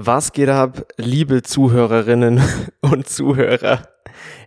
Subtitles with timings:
[0.00, 2.40] Was geht ab, liebe Zuhörerinnen
[2.82, 3.82] und Zuhörer?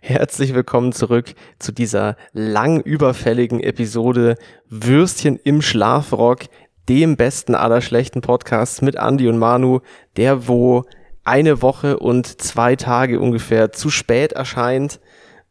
[0.00, 4.36] Herzlich willkommen zurück zu dieser lang überfälligen Episode
[4.70, 6.44] Würstchen im Schlafrock,
[6.88, 9.80] dem besten aller schlechten Podcasts mit Andy und Manu,
[10.16, 10.84] der wo
[11.22, 15.00] eine Woche und zwei Tage ungefähr zu spät erscheint,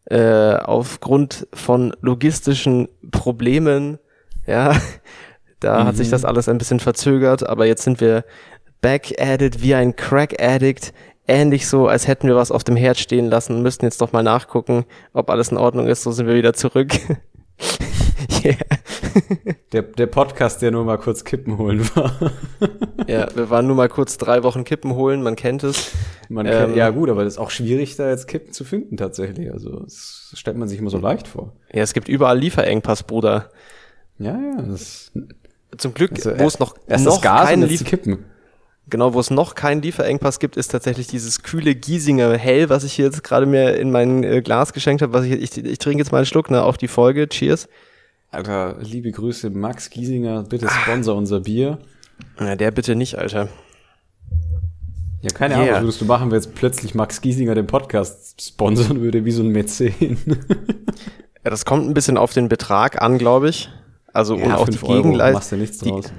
[0.06, 4.00] äh, aufgrund von logistischen Problemen.
[4.48, 4.76] Ja,
[5.60, 5.88] da mhm.
[5.90, 6.12] hat sich mhm.
[6.12, 8.26] das alles ein bisschen verzögert, aber jetzt sind wir
[8.82, 10.94] back at it wie ein Crack Addict.
[11.28, 14.24] Ähnlich so, als hätten wir was auf dem Herd stehen lassen, müssten jetzt doch mal
[14.24, 16.04] nachgucken, ob alles in Ordnung ist.
[16.04, 16.92] So sind wir wieder zurück.
[18.44, 18.56] yeah.
[19.72, 22.34] der, der Podcast, der nur mal kurz Kippen holen war.
[23.08, 25.92] ja, wir waren nur mal kurz drei Wochen Kippen holen, man kennt es.
[26.28, 28.98] Man ähm, kennt, ja gut, aber das ist auch schwierig, da jetzt Kippen zu finden
[28.98, 29.52] tatsächlich.
[29.52, 31.54] Also das stellt man sich immer so leicht vor.
[31.72, 33.52] Ja, es gibt überall Lieferengpass, Bruder.
[34.18, 34.62] Ja, ja.
[34.62, 35.12] Das,
[35.78, 38.26] Zum Glück, also, wo es noch, erst noch das Gas keine Lief Kippen.
[38.90, 42.94] Genau, wo es noch keinen Lieferengpass gibt, ist tatsächlich dieses kühle Giesinger Hell, was ich
[42.94, 45.14] hier jetzt gerade mir in mein äh, Glas geschenkt habe.
[45.14, 47.30] Was ich, ich, ich trinke jetzt mal einen Schluck ne, auf die Folge.
[47.30, 47.70] Cheers.
[48.32, 51.18] Alter, liebe Grüße, Max Giesinger, bitte sponsor ah.
[51.18, 51.80] unser Bier.
[52.40, 53.50] Na, der bitte nicht, Alter.
[55.22, 55.64] Ja, keine yeah.
[55.64, 59.32] Ahnung, was würdest du machen, wenn jetzt plötzlich Max Giesinger den Podcast sponsern würde, wie
[59.32, 59.94] so ein Mäzen?
[61.44, 63.70] ja, das kommt ein bisschen auf den Betrag an, glaube ich.
[64.14, 65.34] Also ja, und auch die Gegenleistung.
[65.34, 66.12] Machst du nichts draus.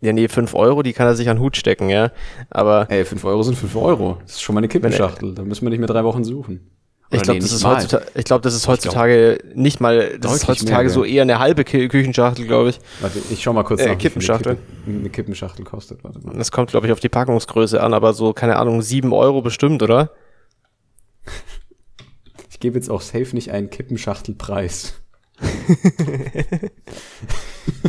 [0.00, 2.10] Ja, nee, 5 Euro, die kann er sich an den Hut stecken, ja.
[2.48, 2.86] Aber.
[2.90, 4.18] Ey, 5 Euro sind 5 Euro.
[4.22, 5.34] Das ist schon mal eine Kippenschachtel.
[5.34, 6.70] Da müssen wir nicht mehr drei Wochen suchen.
[7.10, 10.36] ich glaube, nee, das, ist heutzutage, ich glaub, das ist heutzutage glaub, nicht mal, das
[10.36, 12.80] ist heutzutage mehr, so eher eine halbe Küchenschachtel, glaube ich.
[13.00, 14.52] Warte, ich schau mal kurz äh, nach, Kippenschachtel.
[14.52, 16.02] Eine, Kippe, eine Kippenschachtel kostet.
[16.02, 16.34] Warte mal.
[16.36, 19.82] Das kommt, glaube ich, auf die Packungsgröße an, aber so, keine Ahnung, 7 Euro bestimmt,
[19.82, 20.12] oder?
[22.48, 24.94] ich gebe jetzt auch safe nicht einen Kippenschachtelpreis.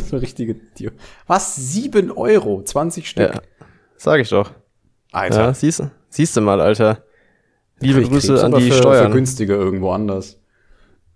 [0.08, 0.90] so richtige Tio.
[1.26, 1.56] Was?
[1.56, 2.62] Sieben Euro?
[2.62, 3.34] 20 Stück?
[3.34, 3.42] Ja,
[3.96, 4.50] sag ich doch.
[5.12, 5.40] Alter.
[5.40, 7.04] Ja, siehst, siehst du mal, Alter.
[7.80, 9.08] Liebe Grüße an die für, Steuern.
[9.08, 10.38] Für günstiger irgendwo anders.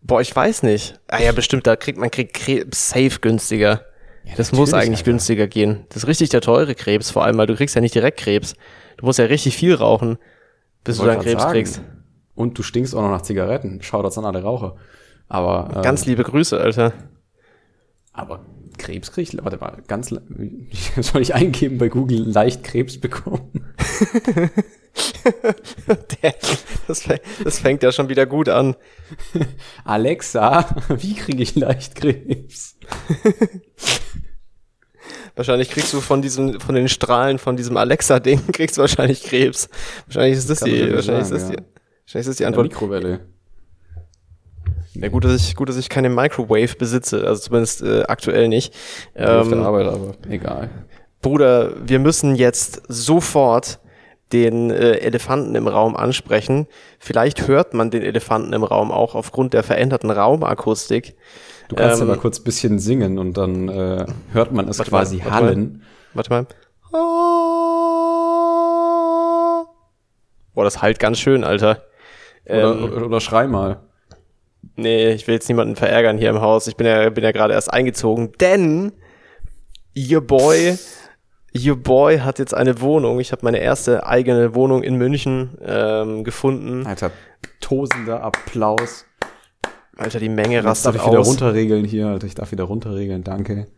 [0.02, 1.00] Boah, ich weiß nicht.
[1.08, 3.82] Ah ja, bestimmt, da kriegt man kriegt Krebs safe günstiger.
[4.24, 5.12] Ja, das muss eigentlich Alter.
[5.12, 5.86] günstiger gehen.
[5.88, 8.54] Das ist richtig der teure Krebs, vor allem, weil du kriegst ja nicht direkt Krebs.
[8.96, 10.18] Du musst ja richtig viel rauchen,
[10.84, 11.54] bis du dann Krebs sagen.
[11.54, 11.80] kriegst.
[12.34, 13.80] Und du stinkst auch noch nach Zigaretten.
[13.82, 14.76] Schau das an alle Raucher.
[15.28, 16.92] Aber äh, ganz liebe Grüße, Alter.
[18.12, 18.44] Aber
[18.78, 20.08] Krebs krieg ich, warte mal, ganz
[21.00, 23.50] soll ich eingeben bei Google leicht Krebs bekommen?
[26.22, 26.34] Der,
[26.86, 27.04] das,
[27.44, 28.76] das fängt ja schon wieder gut an.
[29.84, 32.78] Alexa, wie kriege ich leicht Krebs?
[35.34, 39.68] Wahrscheinlich kriegst du von diesem, von den Strahlen von diesem Alexa-Ding kriegst du wahrscheinlich Krebs.
[40.06, 41.48] Wahrscheinlich ist das die, wahrscheinlich, sagen, ist das ja.
[41.48, 42.68] die, wahrscheinlich ist das die Antwort.
[42.68, 43.26] Mikrowelle.
[45.00, 48.74] Ja, gut, dass ich, gut, dass ich keine Microwave besitze, also zumindest äh, aktuell nicht.
[49.14, 50.70] Ähm, auf der Arbeit, aber egal.
[51.22, 53.80] Bruder, wir müssen jetzt sofort
[54.32, 56.66] den äh, Elefanten im Raum ansprechen.
[56.98, 61.16] Vielleicht hört man den Elefanten im Raum auch aufgrund der veränderten Raumakustik.
[61.68, 65.18] Du kannst ähm, ja mal kurz bisschen singen und dann äh, hört man es quasi
[65.18, 65.82] mal, hallen.
[66.14, 66.46] Warte mal.
[70.54, 71.82] Boah, das halt ganz schön, Alter.
[72.46, 73.80] Oder, ähm, oder schrei mal.
[74.76, 76.66] Nee, ich will jetzt niemanden verärgern hier im Haus.
[76.66, 78.92] Ich bin ja, bin ja gerade erst eingezogen, denn
[79.96, 80.76] your boy,
[81.54, 83.20] your boy hat jetzt eine Wohnung.
[83.20, 86.86] Ich habe meine erste eigene Wohnung in München ähm, gefunden.
[86.86, 87.10] Alter,
[87.60, 89.06] tosender Applaus.
[89.96, 90.94] Alter, die Menge rastet aus.
[90.94, 93.68] Darf ich wieder runterregeln hier, Alter, ich darf wieder runterregeln, danke.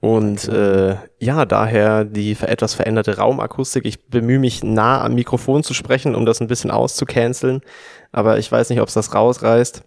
[0.00, 3.86] Und äh, ja, daher die etwas veränderte Raumakustik.
[3.86, 7.62] Ich bemühe mich nah am Mikrofon zu sprechen, um das ein bisschen auszucanceln.
[8.14, 9.82] Aber ich weiß nicht, ob es das rausreißt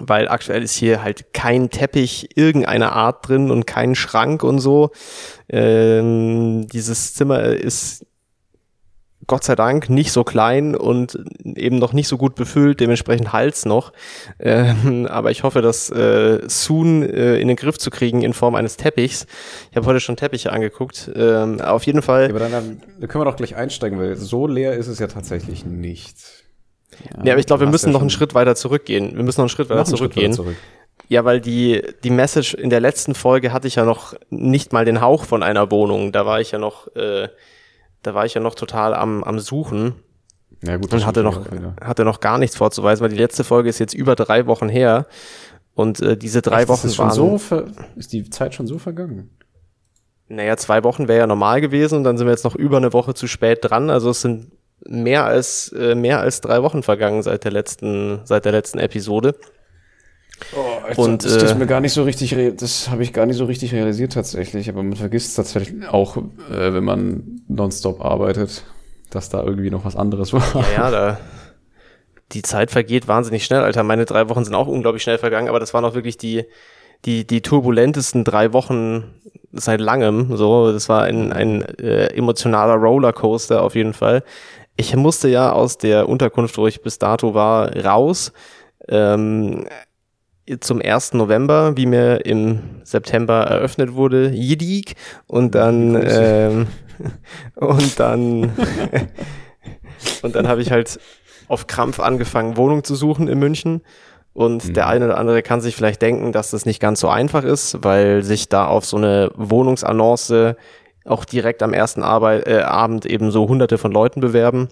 [0.00, 4.90] weil aktuell ist hier halt kein Teppich irgendeiner Art drin und kein Schrank und so.
[5.48, 8.04] Ähm, dieses Zimmer ist
[9.26, 13.64] Gott sei Dank nicht so klein und eben noch nicht so gut befüllt, dementsprechend Hals
[13.64, 13.92] noch.
[14.38, 18.54] Ähm, aber ich hoffe, das äh, soon äh, in den Griff zu kriegen in Form
[18.54, 19.26] eines Teppichs.
[19.70, 21.10] Ich habe heute schon Teppiche angeguckt.
[21.14, 22.24] Ähm, auf jeden Fall.
[22.24, 25.06] Ja, aber dann, dann können wir doch gleich einsteigen, weil so leer ist es ja
[25.06, 26.43] tatsächlich nicht.
[27.22, 29.16] Ja, aber ich glaube, wir müssen noch einen Schritt weiter zurückgehen.
[29.16, 30.34] Wir müssen noch einen Schritt weiter noch zurückgehen.
[30.34, 30.56] Schritt weiter zurück.
[31.08, 34.84] Ja, weil die, die Message in der letzten Folge hatte ich ja noch nicht mal
[34.84, 36.12] den Hauch von einer Wohnung.
[36.12, 37.28] Da war ich ja noch, äh,
[38.02, 39.94] da war ich ja noch total am, am Suchen.
[40.62, 41.44] Ja, gut, und hatte noch,
[41.80, 45.06] hatte noch gar nichts vorzuweisen, weil die letzte Folge ist jetzt über drei Wochen her.
[45.74, 47.10] Und äh, diese drei Echt, Wochen ist waren.
[47.10, 47.38] So
[47.96, 49.30] ist die Zeit schon so vergangen?
[50.28, 52.92] Naja, zwei Wochen wäre ja normal gewesen und dann sind wir jetzt noch über eine
[52.92, 53.90] Woche zu spät dran.
[53.90, 54.52] Also es sind
[54.86, 59.34] mehr als, äh, mehr als drei Wochen vergangen seit der letzten, seit der letzten Episode.
[60.56, 63.12] Oh, also und das, das ist äh, mir gar nicht so richtig, das habe ich
[63.12, 67.42] gar nicht so richtig realisiert tatsächlich, aber man vergisst es tatsächlich auch, äh, wenn man
[67.48, 68.64] nonstop arbeitet.
[69.14, 70.42] dass da irgendwie noch was anderes war.
[70.54, 71.18] Ja, ja, da,
[72.32, 73.82] die Zeit vergeht wahnsinnig schnell, Alter.
[73.82, 76.44] Meine drei Wochen sind auch unglaublich schnell vergangen, aber das waren auch wirklich die,
[77.04, 79.04] die, die turbulentesten drei Wochen
[79.52, 80.36] seit langem.
[80.36, 84.24] So, das war ein, ein äh, emotionaler Rollercoaster auf jeden Fall.
[84.76, 88.32] Ich musste ja aus der Unterkunft, wo ich bis dato war, raus.
[88.88, 89.66] Ähm,
[90.60, 91.14] zum 1.
[91.14, 96.66] November, wie mir im September eröffnet wurde, Jidik und dann ähm,
[97.54, 98.52] und dann
[100.22, 100.98] und dann habe ich halt
[101.48, 103.82] auf Krampf angefangen, Wohnung zu suchen in München.
[104.32, 104.74] Und mhm.
[104.74, 107.78] der eine oder andere kann sich vielleicht denken, dass das nicht ganz so einfach ist,
[107.82, 110.56] weil sich da auf so eine Wohnungsannonce
[111.04, 114.68] auch direkt am ersten Arbeit, äh, Abend eben so hunderte von Leuten bewerben.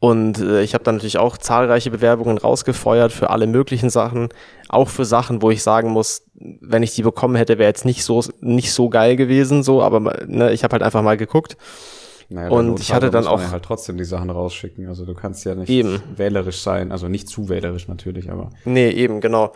[0.00, 4.28] Und äh, ich habe dann natürlich auch zahlreiche Bewerbungen rausgefeuert für alle möglichen Sachen,
[4.68, 8.04] auch für Sachen, wo ich sagen muss, wenn ich die bekommen hätte, wäre jetzt nicht
[8.04, 11.56] so nicht so geil gewesen, so, aber ne, ich habe halt einfach mal geguckt.
[12.30, 14.86] Naja, und ich hatte dann auch ja halt trotzdem die Sachen rausschicken.
[14.86, 16.02] Also du kannst ja nicht eben.
[16.14, 19.52] wählerisch sein, also nicht zu wählerisch natürlich, aber nee eben genau.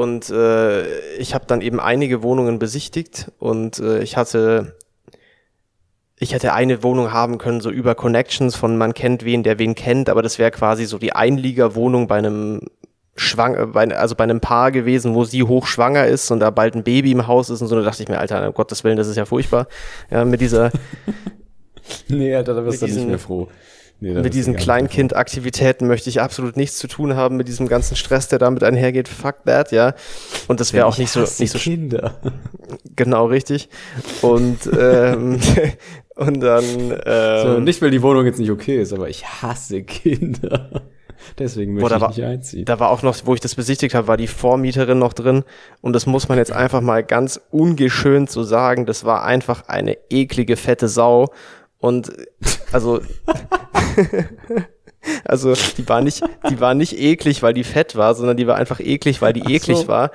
[0.00, 4.74] Und äh, ich habe dann eben einige Wohnungen besichtigt und äh, ich hatte
[6.18, 9.74] ich hätte eine Wohnung haben können, so über Connections von man kennt wen, der wen
[9.74, 12.62] kennt, aber das wäre quasi so die Einliegerwohnung bei einem
[13.14, 16.82] Schwang, bei, also bei einem Paar gewesen, wo sie hochschwanger ist und da bald ein
[16.82, 19.06] Baby im Haus ist und so, da dachte ich mir, Alter, um Gottes Willen, das
[19.06, 19.66] ist ja furchtbar.
[20.10, 20.70] Ja, mit dieser.
[22.08, 23.48] nee, Alter, da wirst du nicht mehr froh.
[24.02, 28.28] Nee, mit diesen Kleinkindaktivitäten möchte ich absolut nichts zu tun haben, mit diesem ganzen Stress,
[28.28, 29.08] der damit einhergeht.
[29.08, 29.94] Fuck that, ja.
[30.48, 31.58] Und das wäre auch nicht so, nicht so.
[31.58, 32.14] Kinder.
[32.96, 33.68] Genau, richtig.
[34.22, 35.38] Und, ähm,
[36.16, 36.64] und dann.
[37.04, 40.82] Ähm, so, nicht, weil die Wohnung jetzt nicht okay ist, aber ich hasse Kinder.
[41.38, 42.64] Deswegen möchte Boah, ich nicht einziehen.
[42.64, 45.44] Da war auch noch, wo ich das besichtigt habe, war die Vormieterin noch drin.
[45.80, 48.86] Und das muss man jetzt einfach mal ganz ungeschönt so sagen.
[48.86, 51.28] Das war einfach eine eklige, fette Sau.
[51.80, 52.12] Und
[52.72, 53.00] also,
[55.24, 58.56] also die war nicht, die war nicht eklig, weil die fett war, sondern die war
[58.56, 59.88] einfach eklig, weil die Ach eklig so.
[59.88, 60.10] war.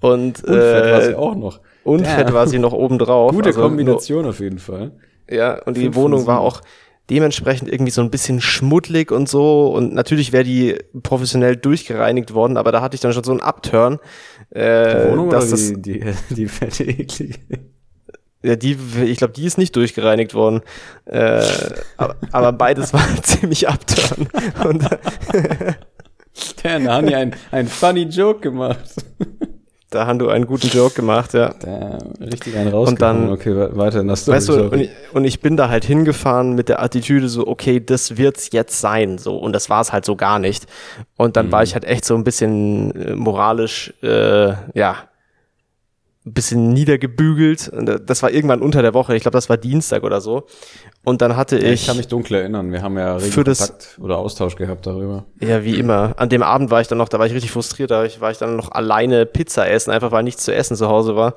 [0.00, 1.60] Und, und fett war sie äh, auch noch.
[1.84, 3.32] Und fett war sie noch obendrauf.
[3.32, 4.92] Gute also, Kombination nur, auf jeden Fall.
[5.30, 6.62] Ja, und die Wohnung war auch
[7.10, 9.68] dementsprechend irgendwie so ein bisschen schmuddelig und so.
[9.68, 13.42] Und natürlich wäre die professionell durchgereinigt worden, aber da hatte ich dann schon so einen
[13.42, 13.98] Upturn.
[14.50, 17.34] Äh, die Wohnung dass oder die, die, die fette eklige?
[18.44, 20.60] Ja, die, ich glaube, die ist nicht durchgereinigt worden.
[21.06, 21.42] Äh,
[21.96, 24.28] aber, aber beides war ziemlich abturn.
[24.64, 24.84] Und,
[26.62, 28.96] Damn, da haben die einen, einen funny Joke gemacht.
[29.88, 31.54] Da haben du einen guten Joke gemacht, ja.
[31.60, 33.28] Da, richtig einen rausgekommen.
[33.28, 34.36] Und dann, okay, weiter in der Story.
[34.36, 37.80] Weißt du, und ich, und ich, bin da halt hingefahren mit der Attitüde so, okay,
[37.80, 39.36] das wird's jetzt sein, so.
[39.36, 40.66] Und das war's halt so gar nicht.
[41.16, 41.52] Und dann mhm.
[41.52, 44.96] war ich halt echt so ein bisschen äh, moralisch, äh, ja,
[46.32, 47.70] bisschen niedergebügelt.
[48.06, 49.14] Das war irgendwann unter der Woche.
[49.14, 50.46] Ich glaube, das war Dienstag oder so.
[51.04, 51.82] Und dann hatte ich.
[51.82, 52.72] ich kann mich dunkel erinnern.
[52.72, 55.26] Wir haben ja regen Kontakt oder Austausch gehabt darüber.
[55.40, 56.14] Ja, wie immer.
[56.16, 57.90] An dem Abend war ich dann noch, da war ich richtig frustriert.
[57.90, 61.14] Da war ich dann noch alleine Pizza essen, einfach weil nichts zu essen zu Hause
[61.14, 61.34] war.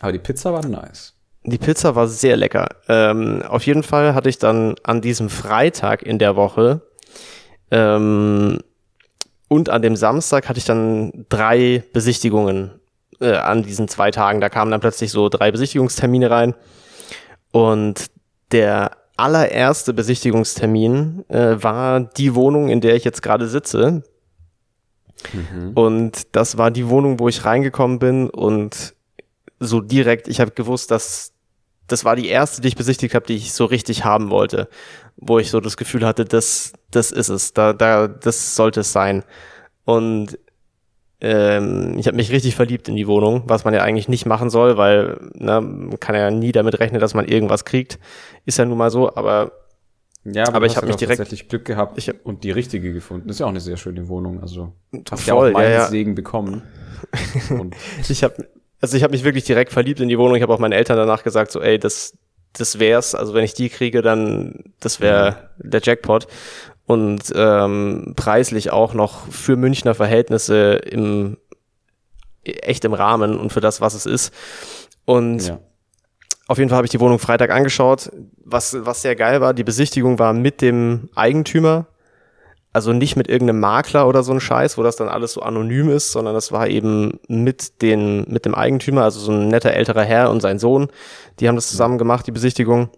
[0.00, 1.14] Aber die Pizza war nice.
[1.44, 2.68] Die Pizza war sehr lecker.
[2.88, 6.80] Ähm, auf jeden Fall hatte ich dann an diesem Freitag in der Woche
[7.70, 8.58] ähm,
[9.46, 12.80] und an dem Samstag hatte ich dann drei Besichtigungen
[13.20, 14.40] äh, an diesen zwei Tagen.
[14.40, 16.54] Da kamen dann plötzlich so drei Besichtigungstermine rein.
[17.52, 18.06] Und
[18.52, 24.02] der allererste Besichtigungstermin äh, war die Wohnung, in der ich jetzt gerade sitze.
[25.32, 25.72] Mhm.
[25.74, 28.94] Und das war die Wohnung, wo ich reingekommen bin und
[29.58, 31.32] so direkt, ich habe gewusst, dass
[31.86, 34.68] das war die erste, die ich besichtigt habe, die ich so richtig haben wollte,
[35.16, 38.92] wo ich so das Gefühl hatte, das, das ist es, da, da, das sollte es
[38.92, 39.24] sein.
[39.84, 40.38] Und
[41.20, 44.50] ähm, ich habe mich richtig verliebt in die Wohnung, was man ja eigentlich nicht machen
[44.50, 47.98] soll, weil ne, man kann ja nie damit rechnen, dass man irgendwas kriegt.
[48.44, 49.52] Ist ja nun mal so, aber
[50.24, 52.92] ja, aber, aber ich habe mich direkt tatsächlich Glück gehabt ich hab, und die richtige
[52.92, 53.28] gefunden.
[53.28, 54.40] Das ist ja auch eine sehr schöne Wohnung.
[54.40, 54.72] Also
[55.10, 55.86] hast voll, ja auch meinen ja, ja.
[55.86, 56.62] Segen bekommen.
[58.08, 58.48] ich habe
[58.80, 60.36] also ich habe mich wirklich direkt verliebt in die Wohnung.
[60.36, 62.18] Ich habe auch meinen Eltern danach gesagt, so ey, das
[62.52, 63.14] das wär's.
[63.14, 66.26] Also wenn ich die kriege, dann das wäre der Jackpot
[66.86, 71.36] und ähm, preislich auch noch für Münchner Verhältnisse im
[72.44, 74.32] echt im Rahmen und für das, was es ist.
[75.04, 75.58] Und ja.
[76.46, 78.10] auf jeden Fall habe ich die Wohnung Freitag angeschaut.
[78.44, 81.86] Was, was sehr geil war, die Besichtigung war mit dem Eigentümer.
[82.72, 85.88] Also nicht mit irgendeinem Makler oder so ein Scheiß, wo das dann alles so anonym
[85.88, 90.04] ist, sondern das war eben mit, den, mit dem Eigentümer, also so ein netter älterer
[90.04, 90.88] Herr und sein Sohn.
[91.40, 92.90] Die haben das zusammen gemacht, die Besichtigung.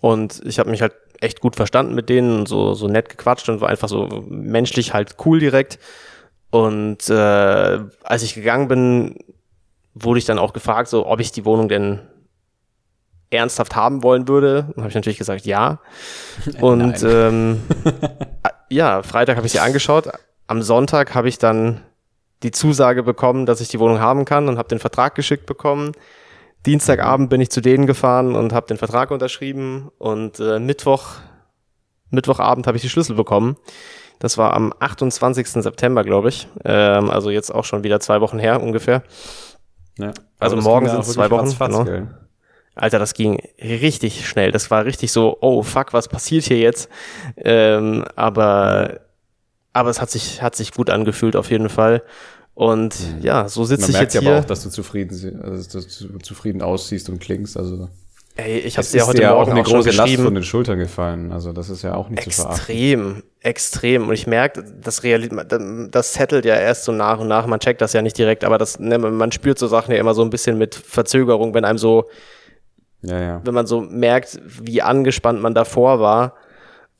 [0.00, 3.60] Und ich habe mich halt echt gut verstanden mit denen, so, so nett gequatscht und
[3.60, 5.78] war einfach so menschlich halt cool direkt.
[6.50, 9.18] Und äh, als ich gegangen bin,
[9.94, 12.00] wurde ich dann auch gefragt, so ob ich die Wohnung denn
[13.30, 14.66] ernsthaft haben wollen würde.
[14.74, 15.80] Dann habe ich natürlich gesagt, ja.
[16.60, 17.62] Und ähm,
[18.68, 20.08] ja, Freitag habe ich sie angeschaut.
[20.46, 21.82] Am Sonntag habe ich dann
[22.42, 25.92] die Zusage bekommen, dass ich die Wohnung haben kann und habe den Vertrag geschickt bekommen.
[26.66, 31.14] Dienstagabend bin ich zu denen gefahren und habe den Vertrag unterschrieben und äh, Mittwoch,
[32.10, 33.56] Mittwochabend habe ich die Schlüssel bekommen.
[34.18, 35.48] Das war am 28.
[35.48, 36.48] September, glaube ich.
[36.64, 39.02] Ähm, also jetzt auch schon wieder zwei Wochen her ungefähr.
[39.98, 41.48] Ja, also morgen sind es zwei Wochen.
[41.48, 42.08] Fatz, genau.
[42.74, 44.52] Alter, das ging richtig schnell.
[44.52, 46.90] Das war richtig so, oh fuck, was passiert hier jetzt?
[47.36, 49.00] Ähm, aber,
[49.72, 52.02] aber es hat sich, hat sich gut angefühlt auf jeden Fall.
[52.56, 53.20] Und mhm.
[53.20, 54.22] ja, so sitze ich jetzt hier.
[54.22, 57.58] Man merkt aber auch, dass du zufrieden, also, dass du zufrieden aussiehst und klingst.
[57.58, 57.90] Also
[58.34, 60.42] Ey, ich habe dir ja heute dir Morgen auch eine auch große Last von den
[60.42, 61.32] Schultern gefallen.
[61.32, 62.70] Also das ist ja auch nicht extrem, zu verachten.
[62.70, 64.08] Extrem, extrem.
[64.08, 65.02] Und ich merke, das
[65.90, 67.46] das settelt ja erst so nach und nach.
[67.46, 70.14] Man checkt das ja nicht direkt, aber das, ne, man spürt so Sachen ja immer
[70.14, 72.06] so ein bisschen mit Verzögerung, wenn einem so,
[73.02, 73.40] ja, ja.
[73.44, 76.34] wenn man so merkt, wie angespannt man davor war.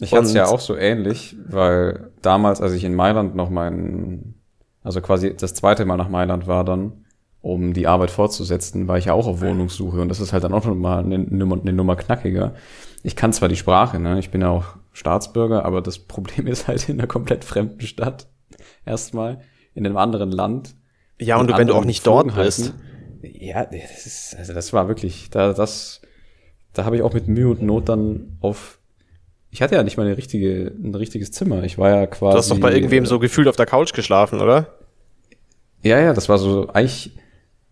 [0.00, 4.35] Ich hatte es ja auch so ähnlich, weil damals, als ich in Mailand noch mein,
[4.86, 7.04] also quasi das zweite Mal nach Mailand war dann,
[7.40, 10.54] um die Arbeit fortzusetzen, war ich ja auch auf Wohnungssuche und das ist halt dann
[10.54, 12.54] auch schon mal eine, eine Nummer knackiger.
[13.02, 14.20] Ich kann zwar die Sprache, ne?
[14.20, 18.28] ich bin ja auch Staatsbürger, aber das Problem ist halt in einer komplett fremden Stadt
[18.84, 19.40] erstmal,
[19.74, 20.76] in einem anderen Land.
[21.20, 22.72] Ja, und du, wenn du auch nicht dort bist.
[23.22, 26.00] Ja, das ist, also das war wirklich, da, das,
[26.72, 28.78] da habe ich auch mit Mühe und Not dann auf
[29.56, 31.62] ich hatte ja nicht mal eine richtige, ein richtiges Zimmer.
[31.64, 32.32] Ich war ja quasi.
[32.32, 34.75] Du hast doch bei irgendwem so gefühlt auf der Couch geschlafen, oder?
[35.86, 37.12] Ja, ja, das war so eigentlich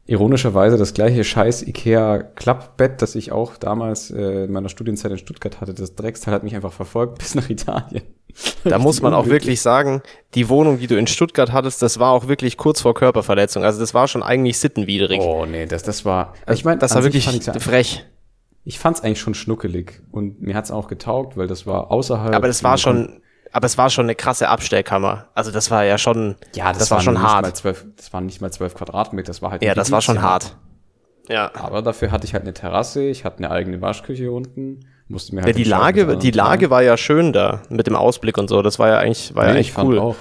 [0.06, 5.18] ironischerweise das gleiche scheiß Ikea Klappbett, das ich auch damals äh, in meiner Studienzeit in
[5.18, 5.72] Stuttgart hatte.
[5.72, 8.04] Das Drecksteil hat mich einfach verfolgt bis nach Italien.
[8.64, 10.02] Da muss man auch wirklich sagen,
[10.34, 13.62] die Wohnung, die du in Stuttgart hattest, das war auch wirklich kurz vor Körperverletzung.
[13.62, 15.20] Also das war schon eigentlich sittenwidrig.
[15.20, 16.34] Oh nee, das, das war.
[16.44, 17.24] Also ich meine, das war wirklich
[17.60, 18.04] frech.
[18.64, 22.34] Ich fand's eigentlich schon schnuckelig und mir hat's auch getaugt, weil das war außerhalb.
[22.34, 23.20] Aber das war schon,
[23.54, 25.28] aber es war schon eine krasse Abstellkammer.
[25.32, 27.42] Also das war ja schon, ja, das, das war schon hart.
[27.42, 29.62] Mal 12, das waren nicht mal zwölf Quadratmeter, das war halt.
[29.62, 30.56] Ja, das war schon hart.
[31.28, 31.52] Ja.
[31.54, 35.42] Aber dafür hatte ich halt eine Terrasse, ich hatte eine eigene Waschküche unten, musste mir
[35.42, 35.56] halt.
[35.56, 38.60] Ja, die Lage, die Lage war ja schön da mit dem Ausblick und so.
[38.60, 40.00] Das war ja eigentlich, war nee, ja echt cool.
[40.00, 40.16] Auch,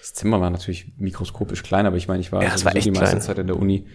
[0.00, 2.86] das Zimmer war natürlich mikroskopisch klein, aber ich meine, ich war, ja, das war echt
[2.86, 3.20] die meiste klein.
[3.20, 3.86] Zeit in der Uni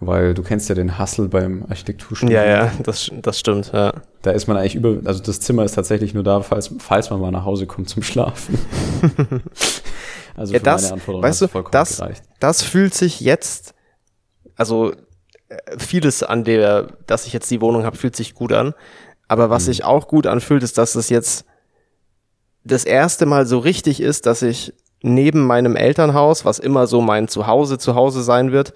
[0.00, 2.34] weil du kennst ja den Hustle beim Architekturstudium.
[2.34, 3.92] Ja, ja, das, das stimmt, ja.
[4.22, 7.20] Da ist man eigentlich über, also das Zimmer ist tatsächlich nur da, falls, falls man
[7.20, 8.58] mal nach Hause kommt zum Schlafen.
[10.36, 12.22] also ja, das, meine Anforderungen weißt du, das, gereicht.
[12.40, 13.74] das fühlt sich jetzt,
[14.56, 14.92] also
[15.48, 18.74] äh, vieles an der, dass ich jetzt die Wohnung habe, fühlt sich gut an.
[19.28, 19.66] Aber was mhm.
[19.66, 21.44] sich auch gut anfühlt, ist, dass es jetzt
[22.64, 27.28] das erste Mal so richtig ist, dass ich neben meinem Elternhaus, was immer so mein
[27.28, 28.74] Zuhause zu Hause sein wird,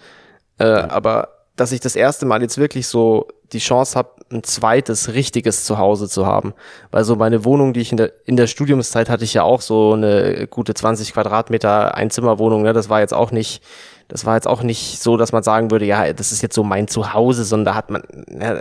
[0.58, 0.90] äh, ja.
[0.90, 5.64] Aber dass ich das erste Mal jetzt wirklich so die Chance habe, ein zweites richtiges
[5.64, 6.54] Zuhause zu haben.
[6.90, 9.61] Weil so meine Wohnung, die ich in der, in der Studiumszeit hatte ich ja auch
[9.61, 12.62] so eine gute 20 Quadratmeter Einzimmerwohnung.
[12.62, 12.73] Ne?
[12.73, 13.62] Das war jetzt auch nicht,
[14.08, 16.64] das war jetzt auch nicht so, dass man sagen würde, ja, das ist jetzt so
[16.64, 18.02] mein Zuhause, sondern da hat man,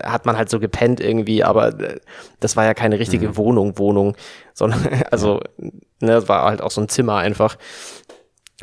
[0.03, 1.99] hat man halt so gepennt irgendwie, aber äh,
[2.39, 3.37] das war ja keine richtige mhm.
[3.37, 4.15] Wohnung, Wohnung,
[4.53, 7.57] sondern, also, ne, das war halt auch so ein Zimmer einfach.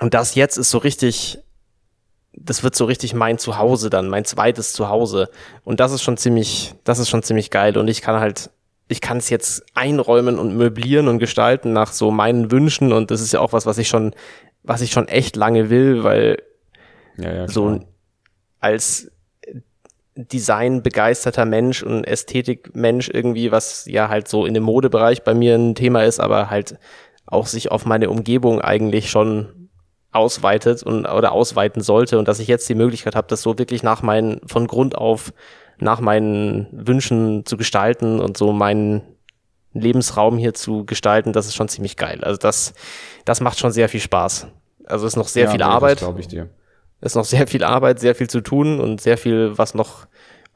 [0.01, 1.41] Und das jetzt ist so richtig,
[2.33, 5.31] das wird so richtig mein Zuhause dann, mein zweites Zuhause.
[5.65, 7.77] Und das ist schon ziemlich, das ist schon ziemlich geil.
[7.77, 8.51] Und ich kann halt,
[8.89, 12.93] ich kann es jetzt einräumen und möblieren und gestalten nach so meinen Wünschen.
[12.93, 14.15] Und das ist ja auch was, was ich schon,
[14.63, 16.43] was ich schon echt lange will, weil
[17.17, 17.81] ja, ja, so
[18.61, 19.11] als
[20.15, 25.55] Design begeisterter Mensch und Ästhetik-Mensch irgendwie, was ja halt so in dem Modebereich bei mir
[25.55, 26.79] ein Thema ist, aber halt
[27.27, 29.60] auch sich auf meine Umgebung eigentlich schon
[30.13, 33.83] ausweitet und oder ausweiten sollte und dass ich jetzt die Möglichkeit habe, das so wirklich
[33.83, 35.33] nach meinen von Grund auf
[35.79, 39.03] nach meinen Wünschen zu gestalten und so meinen
[39.73, 42.21] Lebensraum hier zu gestalten, das ist schon ziemlich geil.
[42.23, 42.75] Also das
[43.25, 44.49] das macht schon sehr viel Spaß.
[44.87, 45.99] Also ist noch sehr ja, viel nee, Arbeit.
[45.99, 46.49] glaube ich dir.
[47.01, 50.07] Ist noch sehr viel Arbeit, sehr viel zu tun und sehr viel, was noch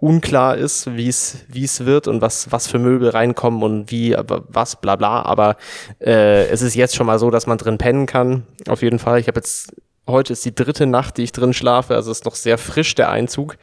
[0.04, 4.14] unklar ist, wie es wie es wird und was was für Möbel reinkommen und wie
[4.16, 5.22] was bla bla.
[5.22, 5.56] Aber
[6.00, 8.44] äh, es ist jetzt schon mal so, dass man drin pennen kann.
[8.68, 9.18] Auf jeden Fall.
[9.18, 9.74] Ich habe jetzt
[10.06, 11.94] heute ist die dritte Nacht, die ich drin schlafe.
[11.94, 13.56] Also ist noch sehr frisch der Einzug.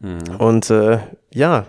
[0.00, 0.36] Mhm.
[0.38, 0.98] Und äh,
[1.32, 1.64] ja,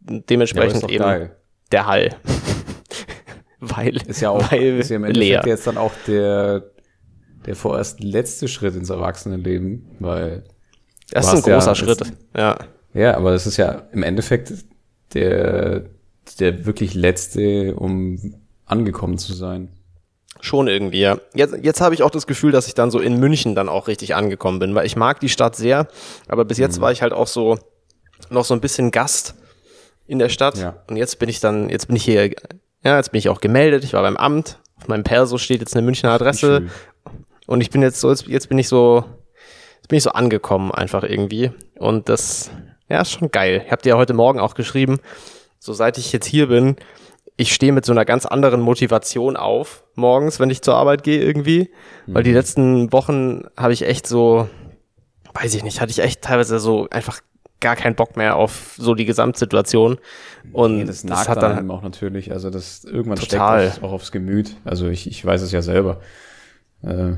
[0.00, 1.36] dementsprechend ja, eben geil.
[1.72, 2.16] der Hall.
[3.60, 5.46] weil ist ja auch weil ist ja im Endeffekt leer.
[5.46, 6.64] jetzt dann auch der
[7.46, 10.44] der vorerst letzte Schritt ins Erwachsenenleben, weil
[11.10, 12.12] das ist ein großer ja, Schritt.
[12.36, 12.58] Ja.
[12.96, 14.52] Ja, aber das ist ja im Endeffekt
[15.12, 15.84] der,
[16.40, 18.34] der wirklich letzte, um
[18.64, 19.68] angekommen zu sein.
[20.40, 21.18] Schon irgendwie, ja.
[21.34, 23.86] Jetzt, jetzt habe ich auch das Gefühl, dass ich dann so in München dann auch
[23.86, 25.88] richtig angekommen bin, weil ich mag die Stadt sehr,
[26.26, 26.82] aber bis jetzt mhm.
[26.82, 27.58] war ich halt auch so
[28.30, 29.34] noch so ein bisschen Gast
[30.06, 30.56] in der Stadt.
[30.56, 30.82] Ja.
[30.88, 32.30] Und jetzt bin ich dann, jetzt bin ich hier,
[32.82, 33.84] ja, jetzt bin ich auch gemeldet.
[33.84, 34.58] Ich war beim Amt.
[34.78, 36.68] Auf meinem Perso steht jetzt eine Münchner Adresse.
[37.46, 39.04] Und ich bin jetzt so, jetzt, jetzt bin ich so,
[39.76, 41.50] jetzt bin ich so angekommen einfach irgendwie.
[41.78, 42.50] Und das,
[42.88, 43.62] ja, ist schon geil.
[43.66, 44.98] Ich hab dir ja heute Morgen auch geschrieben,
[45.58, 46.76] so seit ich jetzt hier bin,
[47.36, 51.20] ich stehe mit so einer ganz anderen Motivation auf morgens, wenn ich zur Arbeit gehe
[51.20, 51.70] irgendwie.
[52.06, 54.48] Weil die letzten Wochen habe ich echt so,
[55.34, 57.20] weiß ich nicht, hatte ich echt teilweise so einfach
[57.60, 59.98] gar keinen Bock mehr auf so die Gesamtsituation.
[60.52, 62.32] Und Nee, das nagt hat dann dann auch natürlich.
[62.32, 63.60] Also das irgendwann Total.
[63.62, 64.56] steckt das auch aufs Gemüt.
[64.64, 66.00] Also ich, ich weiß es ja selber.
[66.82, 67.14] Äh,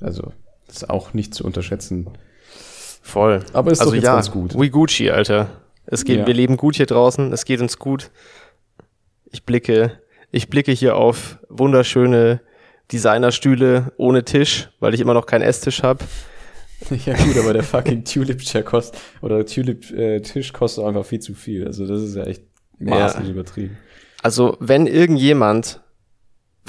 [0.00, 0.32] also
[0.66, 2.10] das ist auch nicht zu unterschätzen.
[3.06, 3.40] Voll.
[3.52, 4.54] Aber ist also doch jetzt ja, ganz gut.
[4.58, 5.48] We Gucci, Alter.
[5.86, 6.26] Es geht, Ja.
[6.26, 8.10] wir leben gut hier draußen, es geht uns gut.
[9.30, 12.40] Ich blicke, ich blicke hier auf wunderschöne
[12.92, 16.04] Designerstühle ohne Tisch, weil ich immer noch keinen Esstisch habe.
[17.06, 21.66] Ja gut, aber der fucking Tulip-Chair kostet, oder Tulip-Tisch kostet einfach viel zu viel.
[21.66, 22.42] Also das ist ja echt
[22.78, 23.78] maßlos übertrieben.
[24.22, 25.80] Also, wenn irgendjemand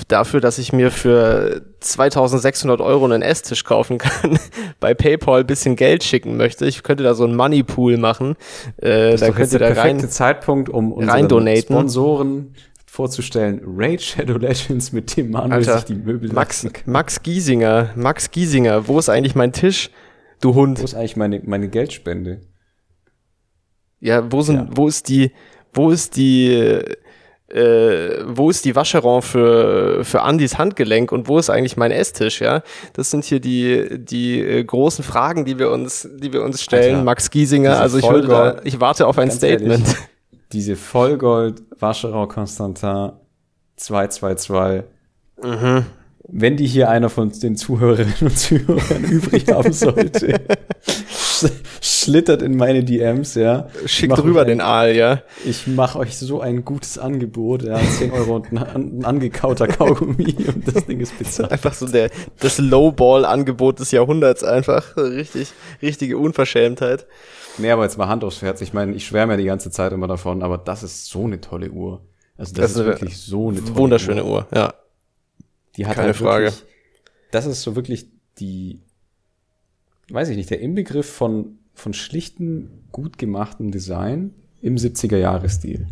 [0.08, 4.40] dafür, dass ich mir für 2600 Euro einen Esstisch kaufen kann,
[4.80, 8.36] bei PayPal ein bisschen Geld schicken möchte, ich könnte da so einen Moneypool machen,
[8.78, 10.10] äh, Das dann könnt ihr der da perfekte rein.
[10.12, 11.62] Zeitpunkt, um unseren rein donaten.
[11.64, 12.54] Sponsoren
[12.86, 13.62] vorzustellen.
[13.66, 16.66] Raid Shadow Legends, mit dem Manuel Alter, sich die Möbel Max.
[16.86, 19.92] Max Giesinger, Max Giesinger, wo ist eigentlich mein Tisch?
[20.42, 20.80] Du Hund.
[20.80, 22.42] Wo ist eigentlich meine, meine Geldspende?
[24.00, 24.68] Ja, wo sind, Ja.
[24.72, 25.32] wo ist die,
[25.74, 26.82] wo ist die,
[27.50, 32.42] äh, wo ist die Wascheron für, für Andys Handgelenk und wo ist eigentlich mein Esstisch,
[32.42, 32.62] ja?
[32.94, 36.96] Das sind hier die, die äh, großen Fragen, die wir uns, die wir uns stellen.
[36.96, 39.86] Alter, Max Giesinger, also ich würde da, Vollgold- ich warte auf ein Statement.
[39.86, 39.98] ehrlich,
[40.52, 43.12] diese Vollgold Vacheron Constantin
[43.78, 44.84] 222.
[45.44, 45.86] Mhm.
[46.30, 50.42] Wenn die hier einer von den Zuhörerinnen und Zuhörern übrig haben sollte,
[51.82, 53.68] schlittert in meine DMs, ja.
[53.86, 55.22] Schickt rüber den Aal, ja?
[55.46, 57.80] Ich mache euch so ein gutes Angebot, ja.
[57.80, 61.52] 10 Euro und ein, ein angekauter Kaugummi und das Ding ist bezahlt.
[61.52, 64.96] Einfach so der, das Lowball-Angebot des Jahrhunderts einfach.
[64.98, 67.06] Richtig, richtige Unverschämtheit.
[67.58, 68.62] Nee, aber jetzt mal Hand aufs Herz.
[68.62, 71.42] Ich meine, ich schwärme ja die ganze Zeit immer davon, aber das ist so eine
[71.42, 72.02] tolle Uhr.
[72.38, 74.74] Also das, Das ist wirklich so eine tolle Wunderschöne Uhr, ja.
[75.76, 76.46] Die hat Keine halt Frage.
[76.46, 76.66] Wirklich,
[77.32, 78.08] das ist so wirklich
[78.40, 78.82] die,
[80.10, 85.88] weiß ich nicht, der Inbegriff von, von schlichtem, gut gemachten Design im 70er-Jahre-Stil.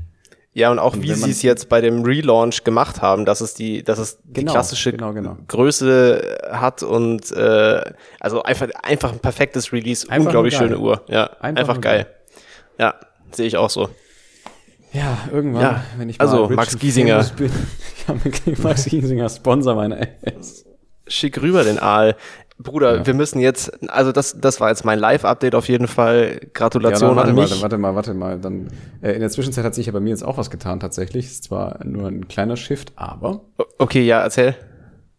[0.53, 3.55] Ja, und auch Und wie sie es jetzt bei dem Relaunch gemacht haben, dass es
[3.55, 5.37] die, dass es die Genau, klassische genau, genau.
[5.49, 7.81] Größe hat und äh,
[8.21, 10.69] also einfach einfach ein perfektes Release, Einfach unglaublich geil.
[10.69, 11.03] schöne Uhr.
[11.09, 12.07] Ja, Einfach einfach, nur geil.
[12.79, 12.95] Ja,
[13.31, 13.89] sehe ich auch so.
[14.93, 17.21] Ja, irgendwann, Ja, wenn ich also, rich Max Giesinger.
[17.35, 17.51] bin,
[18.07, 18.15] ja,
[18.63, 20.07] Max Giesinger, Sponsor meiner
[20.39, 20.63] Ass.
[21.05, 22.15] Schick rüber den Aal.
[22.57, 23.05] Bruder, Ja.
[23.05, 26.39] wir müssen jetzt, also das, das war jetzt mein Live-Update auf jeden Fall.
[26.41, 27.51] Ja, Gratulation dann warte an mal, mich.
[27.51, 28.39] dann warte mal, warte mal.
[28.39, 28.67] Dann,
[29.01, 31.25] äh, in der Zwischenzeit hat sich ja bei mir jetzt auch was getan tatsächlich.
[31.25, 33.41] Ist zwar nur ein kleiner Shift, aber
[33.77, 34.55] Okay, ja, erzähl.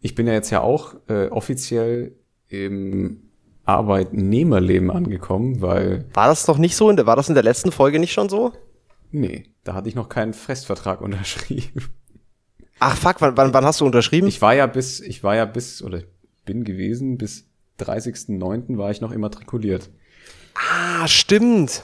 [0.01, 2.12] ich bin ja jetzt ja auch äh, offiziell
[2.49, 3.22] im
[3.64, 6.88] Arbeitnehmerleben angekommen, weil, War das doch nicht so?
[6.88, 8.53] In der, war das in der letzten Folge nicht schon so?
[9.12, 11.85] nee, da hatte ich noch keinen Festvertrag unterschrieben.
[12.79, 14.27] Ach fuck, wann, wann, wann hast du unterschrieben?
[14.29, 16.01] Ich war ja bis, ich war ja bis, oder
[16.46, 17.46] bin gewesen, bis
[17.80, 18.78] 30.09.
[18.78, 19.90] war ich noch immatrikuliert.
[20.54, 21.82] ah, stimmt.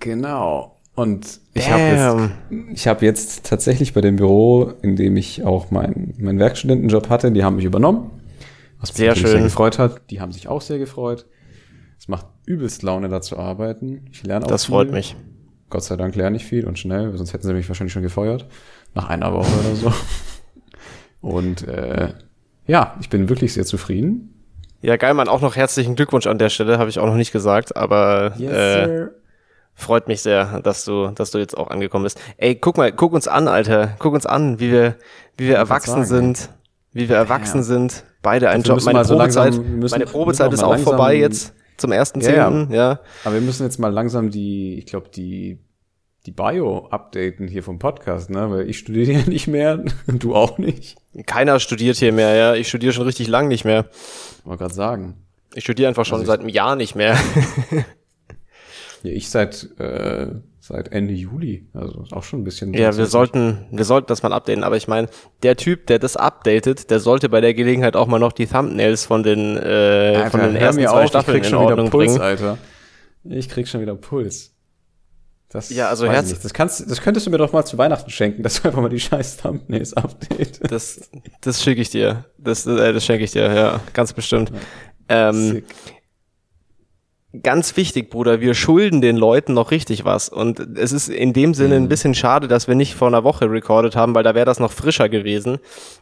[0.00, 0.80] Genau.
[0.94, 2.32] Und ich habe jetzt,
[2.74, 7.30] ich habe jetzt tatsächlich bei dem Büro, in dem ich auch meinen meinen Werkstudentenjob hatte,
[7.32, 8.10] die haben mich übernommen.
[8.80, 9.30] Was mich Sehr schön.
[9.30, 10.02] sehr gefreut hat.
[10.10, 11.24] Die haben sich auch sehr gefreut.
[11.98, 14.06] Es macht übelst Laune, da zu arbeiten.
[14.10, 14.74] Ich lerne auch Das viel.
[14.74, 15.14] freut mich.
[15.70, 18.46] Gott sei Dank lerne ich viel und schnell, sonst hätten sie mich wahrscheinlich schon gefeuert.
[18.94, 19.92] Nach einer Woche oder so.
[21.22, 22.12] Und äh,
[22.66, 24.28] ja, ich bin wirklich sehr zufrieden.
[24.80, 25.28] Ja, geil, Mann.
[25.28, 29.06] Auch noch herzlichen Glückwunsch an der Stelle, habe ich auch noch nicht gesagt, aber äh,
[29.74, 32.20] freut mich sehr, dass du, dass du jetzt auch angekommen bist.
[32.36, 33.94] Ey, guck mal, guck uns an, Alter.
[33.98, 34.96] Guck uns an, wie wir,
[35.36, 36.50] wie wir erwachsen sagen, sind.
[36.92, 37.62] Wie wir erwachsen Ja.
[37.62, 38.04] sind.
[38.22, 38.84] Beide einen Dafür Job.
[38.92, 42.66] Meine so Probezeit, müssen- meine Probezeit ist auch vorbei jetzt zum ersten Ja, ja.
[42.70, 43.00] Ja.
[43.24, 45.58] Aber wir müssen jetzt mal langsam die, ich glaube, die,
[46.26, 48.50] die Bio updaten hier vom Podcast, ne?
[48.50, 50.96] Weil ich studiere ja nicht mehr, du auch nicht.
[51.26, 52.54] Keiner studiert hier mehr, ja.
[52.54, 53.86] Ich studiere schon richtig lang nicht mehr.
[54.44, 55.16] Wollte gerade sagen.
[55.54, 57.16] Ich studiere einfach schon Also seit einem Jahr nicht mehr.
[59.02, 60.28] Ja, ich seit, äh,
[60.60, 61.66] seit Ende Juli.
[61.74, 62.72] Also auch schon ein bisschen.
[62.72, 65.08] Ja, wir sollten, wir sollten das mal updaten, aber ich meine,
[65.42, 69.04] der Typ, der das updatet, der sollte bei der Gelegenheit auch mal noch die Thumbnails
[69.04, 71.70] von den, äh, Alter, von den ersten zwei auf, Staffeln ich krieg in schon wieder
[71.70, 72.22] Ordnung Puls, bringen.
[72.22, 72.58] Alter.
[73.24, 74.51] Ich krieg schon wieder Puls.
[75.52, 76.40] Das, Ja, also Herz-.
[76.40, 78.88] Das kannst, das könntest du mir doch mal zu Weihnachten schenken, dass du einfach mal
[78.88, 80.60] die scheiß Thumbnails update.
[80.70, 81.10] Das,
[81.40, 82.24] das schicke ich dir.
[82.38, 84.50] Das, äh, das schenke ich dir, ja, ganz bestimmt.
[85.08, 85.64] Ähm, Sick.
[87.40, 90.28] Ganz wichtig, Bruder, wir schulden den Leuten noch richtig was.
[90.28, 91.88] Und es ist in dem Sinne ein mhm.
[91.88, 94.72] bisschen schade, dass wir nicht vor einer Woche recorded haben, weil da wäre das noch
[94.72, 95.58] frischer gewesen.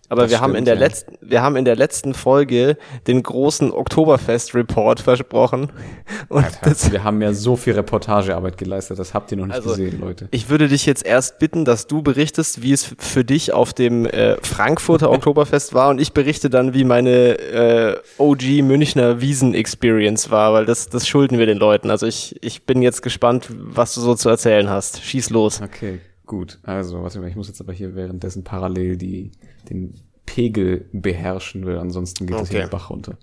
[0.08, 0.80] Aber das wir stimmt, haben in der ja.
[0.80, 5.70] letzten, wir haben in der letzten Folge den großen Oktoberfest-Report versprochen.
[6.28, 9.70] Und Alter, wir haben ja so viel Reportagearbeit geleistet, das habt ihr noch nicht also,
[9.70, 10.26] gesehen, Leute.
[10.32, 14.04] Ich würde dich jetzt erst bitten, dass du berichtest, wie es für dich auf dem
[14.04, 20.52] äh, Frankfurter Oktoberfest war und ich berichte dann, wie meine äh, OG Münchner Wiesen-Experience war,
[20.52, 21.90] weil das, das schulden wir den Leuten.
[21.90, 25.02] Also ich, ich bin jetzt gespannt, was du so zu erzählen hast.
[25.02, 25.60] Schieß los.
[25.60, 26.58] Okay, gut.
[26.62, 29.32] Also, was ich muss jetzt aber hier währenddessen parallel die
[29.68, 29.92] den
[30.24, 32.42] Pegel beherrschen will, ansonsten geht okay.
[32.42, 33.18] das hier den Bach runter.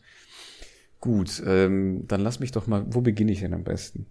[1.00, 4.06] Gut, ähm, dann lass mich doch mal, wo beginne ich denn am besten?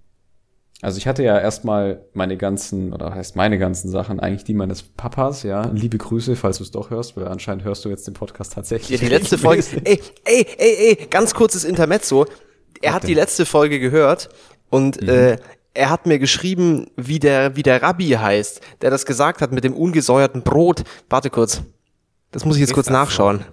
[0.82, 4.82] Also ich hatte ja erstmal meine ganzen, oder heißt meine ganzen Sachen, eigentlich die meines
[4.82, 5.70] Papas, ja.
[5.72, 9.00] Liebe Grüße, falls du es doch hörst, weil anscheinend hörst du jetzt den Podcast tatsächlich.
[9.00, 12.26] Ja, die letzte Folge, ey, ey, ey, ey, ganz kurzes Intermezzo.
[12.82, 14.28] Er hat die letzte Folge gehört
[14.70, 15.08] und mhm.
[15.08, 15.36] äh,
[15.74, 19.64] er hat mir geschrieben, wie der, wie der Rabbi heißt, der das gesagt hat mit
[19.64, 20.84] dem ungesäuerten Brot.
[21.10, 21.62] Warte kurz.
[22.30, 23.44] Das muss ich jetzt kurz nachschauen.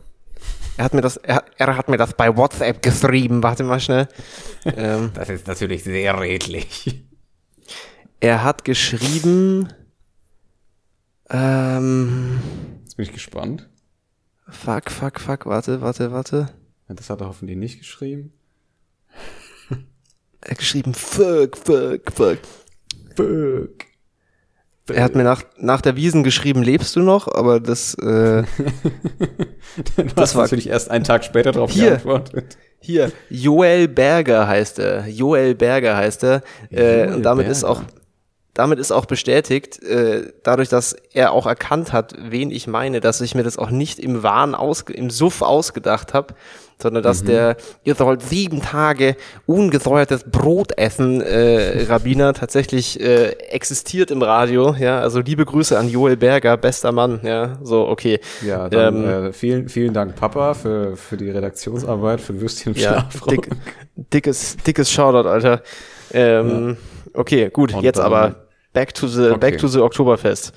[0.77, 3.43] Er hat mir das, er, er, hat mir das bei WhatsApp geschrieben.
[3.43, 4.07] Warte mal schnell.
[4.65, 7.03] ähm, das ist natürlich sehr redlich.
[8.19, 9.71] Er hat geschrieben.
[11.29, 12.39] Ähm,
[12.81, 13.69] jetzt bin ich gespannt.
[14.47, 15.45] Fuck, fuck, fuck.
[15.45, 16.49] Warte, warte, warte.
[16.87, 18.33] Das hat er hoffentlich nicht geschrieben.
[20.45, 22.39] Er hat geschrieben, fuck, fuck, fuck.
[23.15, 23.85] Fuck.
[24.87, 27.33] Er hat mir nach, nach der Wiesen geschrieben, lebst du noch?
[27.33, 28.43] Aber das, äh,
[30.15, 32.57] das war natürlich erst einen Tag später darauf hier, geantwortet.
[32.79, 35.07] Hier, Joel Berger heißt er.
[35.07, 36.41] Joel Berger heißt er.
[36.69, 37.51] Äh, und damit Berger.
[37.51, 37.81] ist auch,
[38.53, 43.21] damit ist auch bestätigt, äh, dadurch, dass er auch erkannt hat, wen ich meine, dass
[43.21, 46.35] ich mir das auch nicht im Wahn aus, im Suff ausgedacht habe,
[46.83, 47.27] sondern dass mhm.
[47.27, 49.15] der, ihr sollt sieben Tage
[49.47, 54.75] ungesäuertes Brot essen, äh, Rabbiner tatsächlich äh, existiert im Radio.
[54.75, 57.21] Ja, also liebe Grüße an Joel Berger, bester Mann.
[57.23, 58.19] Ja, so okay.
[58.45, 63.09] Ja, dann, ähm, äh, vielen, vielen Dank Papa für für die Redaktionsarbeit für Würstchen ja,
[63.29, 63.49] dick,
[63.95, 65.63] dickes dickes Shoutout, Alter.
[66.11, 67.19] Ähm, ja.
[67.19, 67.73] Okay, gut.
[67.73, 69.37] Und jetzt dann, aber back to the okay.
[69.39, 70.53] back to the Oktoberfest.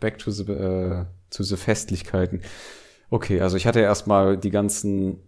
[0.00, 2.40] Back to the äh, zu the Festlichkeiten.
[3.10, 5.20] Okay, also ich hatte erstmal die ganzen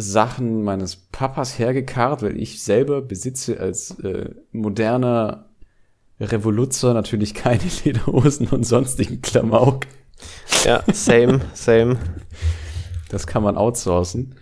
[0.00, 5.46] Sachen meines Papas hergekarrt, weil ich selber besitze als äh, moderner
[6.20, 9.86] Revoluzer natürlich keine Lederhosen und sonstigen Klamauk.
[10.64, 11.98] Ja, same, same.
[13.08, 14.36] Das kann man outsourcen.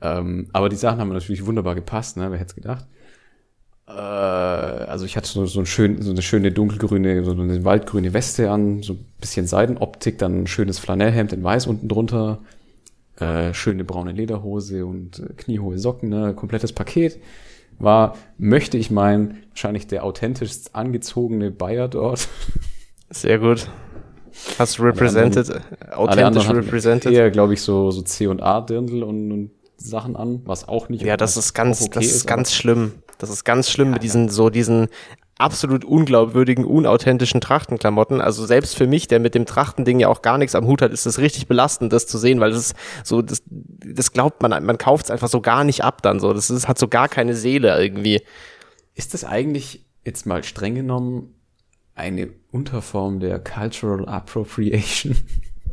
[0.00, 2.30] Ähm, aber die Sachen haben natürlich wunderbar gepasst, ne?
[2.30, 2.86] Wer hätte es gedacht?
[3.88, 8.12] Äh, also ich hatte so, so, ein schön, so eine schöne dunkelgrüne, so eine waldgrüne
[8.12, 12.38] Weste an, so ein bisschen Seidenoptik, dann ein schönes Flanellhemd in weiß unten drunter,
[13.20, 17.18] äh, schöne braune Lederhose und äh, kniehohe Socken, ne, komplettes Paket.
[17.78, 22.28] War, möchte ich meinen, wahrscheinlich der authentischst angezogene Bayer dort.
[23.10, 23.68] Sehr gut.
[24.58, 27.12] Hast du represented, äh, authentisch represented?
[27.12, 31.02] Eher, glaube ich, so, so C und A-Dirndl und, und Sachen an, was auch nicht.
[31.02, 32.92] Ja, das ist ganz, okay das ist, ist ganz schlimm.
[33.18, 34.88] Das ist ganz schlimm ja, mit diesen, so diesen
[35.40, 38.20] absolut unglaubwürdigen, unauthentischen Trachtenklamotten.
[38.20, 40.92] Also selbst für mich, der mit dem Trachtending ja auch gar nichts am Hut hat,
[40.92, 44.64] ist es richtig belastend, das zu sehen, weil das ist so, das, das glaubt man,
[44.64, 46.32] man kauft es einfach so gar nicht ab dann so.
[46.32, 48.22] Das ist, hat so gar keine Seele irgendwie.
[48.94, 51.34] Ist das eigentlich jetzt mal streng genommen
[51.94, 55.16] eine Unterform der Cultural Appropriation?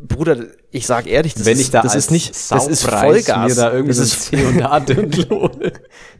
[0.07, 3.49] Bruder, ich sag ehrlich, das, Wenn ist, da das ist nicht, das ist Vollgas.
[3.49, 4.79] Mir da irgendwie das ist C und A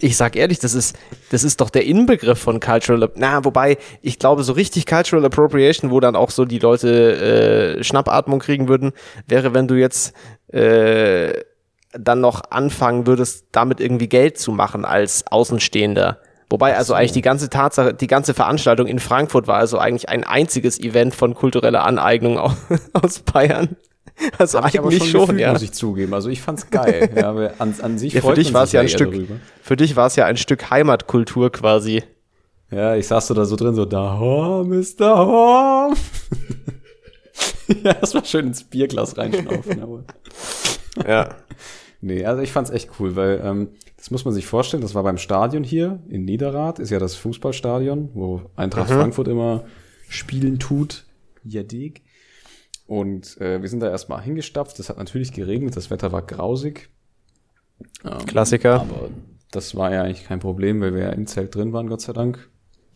[0.00, 0.96] ich sag ehrlich, das ist,
[1.30, 5.90] das ist doch der Inbegriff von Cultural, na, wobei, ich glaube, so richtig Cultural Appropriation,
[5.90, 8.92] wo dann auch so die Leute äh, Schnappatmung kriegen würden,
[9.26, 10.14] wäre, wenn du jetzt
[10.48, 11.32] äh,
[11.92, 16.20] dann noch anfangen würdest, damit irgendwie Geld zu machen als Außenstehender.
[16.50, 20.24] Wobei also eigentlich die ganze Tatsache, die ganze Veranstaltung in Frankfurt war also eigentlich ein
[20.24, 22.38] einziges Event von kultureller Aneignung
[22.94, 23.76] aus Bayern.
[24.38, 25.52] Also Hab eigentlich schon, schon ja.
[25.52, 26.12] muss ich zugeben.
[26.14, 27.10] Also ich fand's geil.
[27.14, 29.12] ja, an, an sich ja, für dich war es ja ein Stück.
[29.12, 29.36] Darüber.
[29.62, 32.02] Für dich war es ja ein Stück Heimatkultur quasi.
[32.70, 35.16] Ja, ich saß so da so drin, so da Horm Mr.
[35.16, 35.94] Horm.
[37.82, 39.82] ja, erstmal schön ins Bierglas reinschnaufen.
[39.82, 40.04] aber.
[41.06, 41.36] ja.
[42.00, 45.02] Nee, also ich fand's echt cool, weil ähm, das muss man sich vorstellen, das war
[45.02, 48.94] beim Stadion hier in Niederrad, ist ja das Fußballstadion, wo Eintracht mhm.
[48.94, 49.64] Frankfurt immer
[50.08, 51.04] spielen tut.
[51.44, 52.02] Jadig.
[52.88, 54.80] Und äh, wir sind da erstmal hingestapft.
[54.80, 56.88] Es hat natürlich geregnet, das Wetter war grausig.
[58.02, 58.80] Ähm, Klassiker.
[58.80, 59.10] Aber
[59.50, 62.14] das war ja eigentlich kein Problem, weil wir ja im Zelt drin waren, Gott sei
[62.14, 62.48] Dank.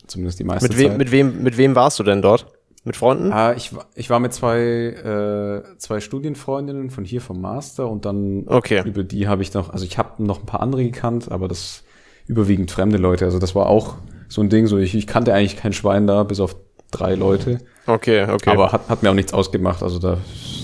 [0.07, 0.99] Zumindest die meiste mit wem, Zeit.
[0.99, 2.47] Mit wem, mit wem warst du denn dort?
[2.85, 3.33] Mit Freunden?
[3.33, 8.45] Ah, ich, ich war mit zwei, äh, zwei Studienfreundinnen von hier vom Master und dann
[8.49, 8.83] okay.
[8.87, 11.85] über die habe ich noch, also ich habe noch ein paar andere gekannt, aber das
[12.27, 13.27] überwiegend fremde Leute.
[13.27, 13.97] Also das war auch
[14.29, 16.57] so ein Ding, so ich, ich kannte eigentlich kein Schwein da, bis auf
[16.93, 17.59] drei Leute.
[17.87, 18.51] Okay, okay.
[18.51, 19.83] Aber hat, hat mir auch nichts ausgemacht.
[19.83, 20.19] Also da,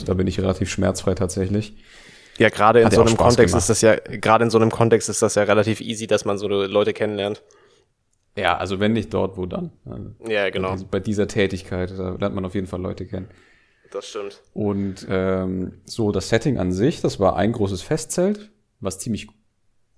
[0.06, 1.76] da bin ich relativ schmerzfrei tatsächlich.
[2.38, 3.62] Ja, gerade in so einem Kontext gemacht.
[3.62, 6.38] ist das ja, gerade in so einem Kontext ist das ja relativ easy, dass man
[6.38, 7.42] so Leute kennenlernt.
[8.36, 9.72] Ja, also wenn nicht dort, wo dann?
[9.84, 10.76] Also Ja, genau.
[10.90, 13.28] Bei dieser Tätigkeit, da lernt man auf jeden Fall Leute kennen.
[13.90, 14.42] Das stimmt.
[14.52, 19.26] Und ähm, so das Setting an sich, das war ein großes Festzelt, was ziemlich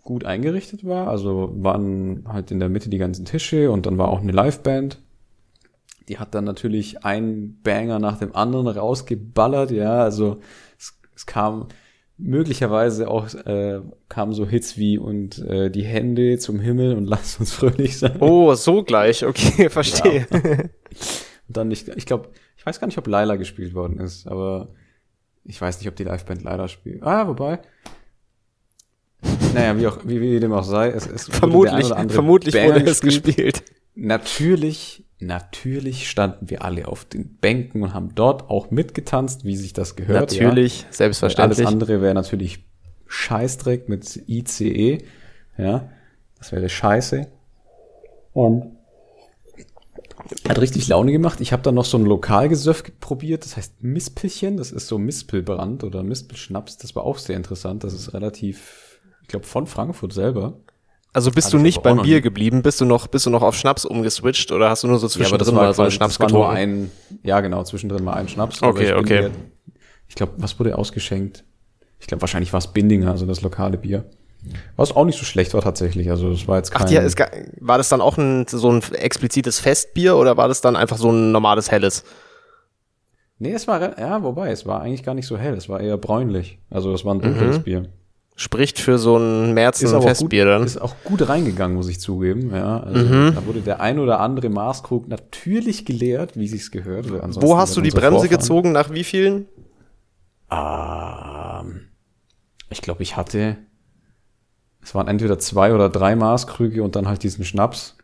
[0.03, 1.09] gut eingerichtet war.
[1.09, 5.03] Also waren halt in der Mitte die ganzen Tische und dann war auch eine Liveband.
[6.11, 10.03] Die hat dann natürlich einen Banger nach dem anderen rausgeballert, ja.
[10.03, 10.40] Also
[10.77, 11.68] es, es kam
[12.18, 17.38] möglicherweise auch äh, kamen so Hits wie und äh, die Hände zum Himmel und lass
[17.38, 18.16] uns fröhlich sein.
[18.18, 19.25] Oh, so gleich.
[19.25, 20.27] Okay, verstehe.
[21.46, 24.68] Und dann, ich, ich glaube, ich weiß gar nicht, ob Laila gespielt worden ist, aber
[25.44, 27.03] ich weiß nicht, ob die Liveband Laila spielt.
[27.03, 27.59] Ah, wobei.
[29.55, 33.01] Naja, wie, auch, wie, wie dem auch sei, es, ein vermutlich, vermutlich Banger wurde es
[33.01, 33.64] gespielt.
[33.96, 39.72] Natürlich, natürlich standen wir alle auf den Bänken und haben dort auch mitgetanzt, wie sich
[39.72, 40.33] das gehört.
[40.33, 40.87] Natürlich, Ja.
[40.87, 41.66] Alles selbstverständlich.
[41.66, 42.64] andere wäre natürlich
[43.06, 44.98] Scheißdreck mit ICE.
[45.59, 45.90] Ja,
[46.38, 47.26] das wäre scheiße.
[48.33, 48.76] Und
[50.48, 51.40] hat richtig Laune gemacht.
[51.40, 54.56] Ich habe dann noch so ein Lokalgesöff probiert, das heißt Mispelchen.
[54.56, 56.76] Das ist so Mispelbrand oder Mispelschnaps.
[56.78, 57.85] Das war auch sehr interessant.
[57.85, 60.61] Das ist relativ, ich glaube, von Frankfurt selber.
[61.12, 62.20] Also bist du ich nicht beim Bier nie.
[62.23, 62.62] geblieben?
[62.62, 65.55] Bist du noch, bist du noch auf Schnaps umgeswitcht oder hast du nur so zwischendrin
[65.55, 66.51] mal so einen Schnaps getrunken?
[66.57, 66.90] ein,
[67.25, 68.62] ja genau, zwischendrin mal ein Schnaps.
[68.62, 69.20] Okay, ich okay.
[69.23, 69.31] der-
[70.09, 71.44] ich glaube, was wurde ausgeschenkt?
[71.99, 74.05] Ich glaube, wahrscheinlich war es Bindinger, also das lokale Bier.
[74.77, 76.11] Was auch nicht so schlecht war tatsächlich.
[76.11, 76.87] Also das war jetzt kein.
[76.87, 80.49] Ach ja, es, ga- war das dann auch ein, so ein explizites Festbier oder war
[80.49, 82.05] das dann einfach so ein normales helles?
[83.38, 85.55] nee, es war, ja, wobei, es war eigentlich gar nicht so hell.
[85.55, 86.59] Es war eher bräunlich.
[86.70, 87.62] Also es war ein dunkles Mhm.
[87.62, 87.88] Bier.
[88.42, 90.62] Spricht für so ein Märzen auch gut, Festbier dann.
[90.64, 92.50] ist auch gut reingegangen, muss ich zugeben.
[92.55, 93.35] Ja, also Mhm.
[93.35, 97.05] da wurde der ein oder andere Maßkrug natürlich geleert, wie sich's gehört.
[97.11, 98.72] Oder ansonsten Wo hast du die Bremse Vorfahren- gezogen?
[98.72, 99.46] Nach wie vielen?
[100.50, 101.83] Ähm,
[102.70, 103.59] ich glaube, ich hatte,
[104.83, 107.96] es waren entweder zwei oder drei Maßkrüge und dann halt diesen Schnaps.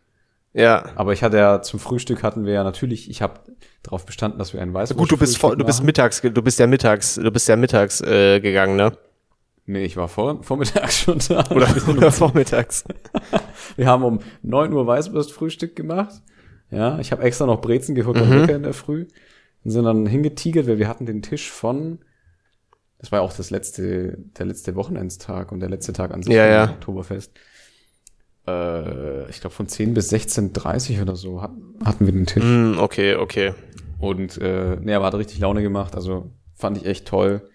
[0.53, 0.85] Ja.
[0.95, 3.39] Aber ich hatte ja zum Frühstück hatten wir ja natürlich, ich habe
[3.83, 6.59] darauf bestanden, dass wir ein Weißwurst Gut, du bist voll, du bist mittags, du bist
[6.59, 8.97] ja mittags, du bist ja mittags äh, gegangen, ne?
[9.69, 11.43] Nee, ich war vor, vormittags schon da.
[11.51, 12.85] Oder, oder vormittags.
[13.75, 16.21] Wir haben um 9 Uhr Weißwurstfrühstück gemacht.
[16.71, 18.29] Ja, ich habe extra noch Brezen geholt Mhm.
[18.29, 19.07] Bäcker in der Früh.
[19.63, 21.99] Und sind dann hingetigert, weil wir hatten den Tisch von,
[22.99, 26.33] das war ja auch das letzte, der letzte Wochenendstag und der letzte Tag an sich
[26.33, 26.63] Ja, ja.
[26.71, 27.33] Oktoberfest.
[28.47, 31.51] Äh, ich glaube von 10 bis 16.30 oder so hat,
[31.83, 32.43] hatten wir den Tisch.
[32.43, 33.53] Hm, okay, okay.
[33.99, 35.95] Und äh, nee, aber hat richtig Laune gemacht.
[35.95, 37.49] Also fand ich echt toll.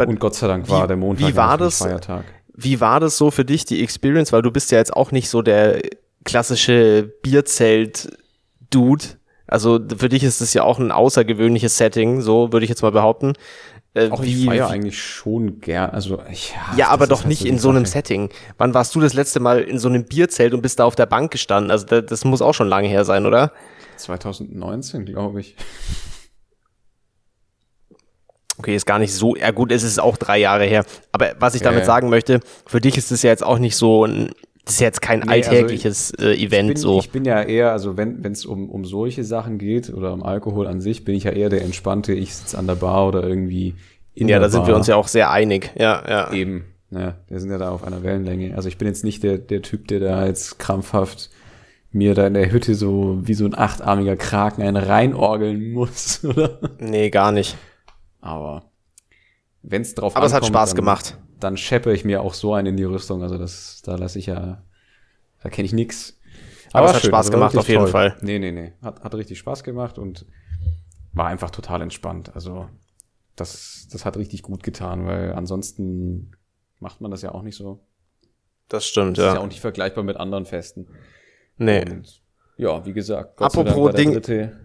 [0.00, 1.78] Aber Und Gott sei Dank wie- war der Montag wie war das?
[1.78, 2.24] Feiertag.
[2.54, 4.32] wie war das so für dich, die Experience?
[4.32, 5.80] Weil du bist ja jetzt auch nicht so der
[6.24, 9.04] klassische Bierzelt-Dude.
[9.46, 12.90] Also für dich ist das ja auch ein außergewöhnliches Setting, so würde ich jetzt mal
[12.92, 13.34] behaupten.
[13.92, 15.90] Äh, Auch ich feiere eigentlich schon gern.
[15.90, 17.84] Also ich, Ja, aber das doch halt nicht so in so einem.
[17.84, 18.30] Setting.
[18.58, 21.06] Wann warst du das letzte Mal in so einem Bierzelt und bist da auf der
[21.06, 21.70] Bank gestanden?
[21.70, 23.52] Also da, das muss auch schon lange her sein, oder?
[23.96, 25.54] 2019, glaube ich.
[28.64, 30.86] Okay, ist gar nicht so, ja gut, es ist auch drei Jahre her.
[31.12, 31.84] Aber was ich Ja, damit ja.
[31.84, 34.30] sagen möchte, für dich ist das ja jetzt auch nicht so ein,
[34.64, 36.98] das ist ja jetzt kein Nee, also alltägliches äh, Event bin, so.
[36.98, 40.66] Ich bin ja eher, also wenn es um, um solche Sachen geht oder um Alkohol
[40.66, 43.74] an sich, bin ich ja eher der entspannte, ich sitze an der Bar oder irgendwie
[44.14, 44.68] in ja, der da sind Bar.
[44.68, 45.70] wir uns ja auch sehr einig.
[45.78, 46.32] Ja, ja.
[46.32, 48.56] Eben, ja, wir sind ja da auf einer Wellenlänge.
[48.56, 51.28] Also ich bin jetzt nicht der, der Typ, der da jetzt krampfhaft
[51.92, 56.60] mir da in der Hütte so wie so ein achtarmiger Kraken einen reinorgeln muss, oder?
[56.78, 57.58] Nee, gar nicht.
[58.24, 58.70] Aber
[59.62, 61.18] wenn es drauf Aber es hat ankommt, Spaß dann, gemacht.
[61.40, 63.22] Dann scheppe ich mir auch so einen in die Rüstung.
[63.22, 64.62] Also das, da lasse ich ja,
[65.42, 66.18] da kenne ich nix.
[66.72, 68.16] Aber es hat schön, Spaß war gemacht, auf jeden Fall.
[68.22, 68.72] Nee, nee, nee.
[68.82, 70.24] Hat, hat richtig Spaß gemacht und
[71.12, 72.34] war einfach total entspannt.
[72.34, 72.68] Also
[73.36, 76.32] das, das hat richtig gut getan, weil ansonsten
[76.80, 77.80] macht man das ja auch nicht so.
[78.68, 79.40] Das stimmt, Das ist ja ja.
[79.40, 80.88] auch nicht vergleichbar mit anderen Festen.
[81.58, 81.82] Nee.
[81.82, 82.22] Und
[82.56, 84.60] ja, wie gesagt, Gott sei Apropos Dank war Ding- der dritte,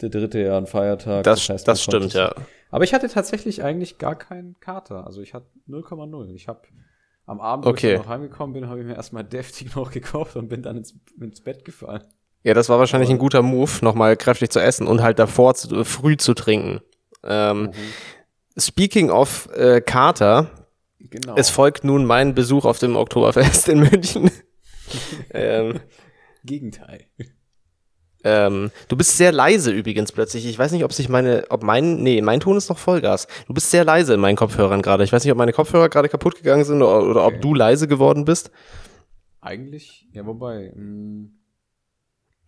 [0.00, 1.22] der dritte ja ein Feiertag.
[1.22, 2.44] Das, heißt, das man konnte stimmt, ja.
[2.74, 5.06] Aber ich hatte tatsächlich eigentlich gar keinen Kater.
[5.06, 6.34] Also ich hatte 0,0.
[6.34, 6.62] Ich habe
[7.24, 7.92] am Abend, wo Okay.
[7.92, 10.94] ich noch heimgekommen bin, habe ich mir erstmal deftig noch gekauft und bin dann ins,
[11.20, 12.02] ins Bett gefallen.
[12.42, 15.54] Ja, das war wahrscheinlich Aber- ein guter Move, nochmal kräftig zu essen und halt davor
[15.54, 16.80] zu, äh, früh zu trinken.
[17.22, 17.70] Ähm,
[18.58, 20.50] Speaking of äh, Kater,
[20.98, 21.36] Genau.
[21.36, 24.30] es folgt nun mein Besuch auf dem Oktoberfest in München.
[25.30, 25.78] ähm,
[26.44, 27.06] Gegenteil.
[28.24, 30.46] Ähm, du bist sehr leise übrigens plötzlich.
[30.46, 33.28] Ich weiß nicht, ob sich meine, ob mein, nee, mein Ton ist noch Vollgas.
[33.46, 35.04] Du bist sehr leise in meinen Kopfhörern gerade.
[35.04, 37.40] Ich weiß nicht, ob meine Kopfhörer gerade kaputt gegangen sind oder, oder ob Okay.
[37.40, 38.50] du leise geworden bist.
[39.40, 41.28] eigentlich, ja, wobei, mh,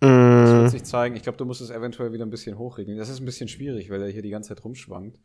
[0.02, 1.16] Mm, das wird sich zeigen.
[1.16, 2.98] Ich glaube, du musst es eventuell wieder ein bisschen hochregeln.
[2.98, 5.18] Das ist ein bisschen schwierig, weil er hier die ganze Zeit rumschwankt.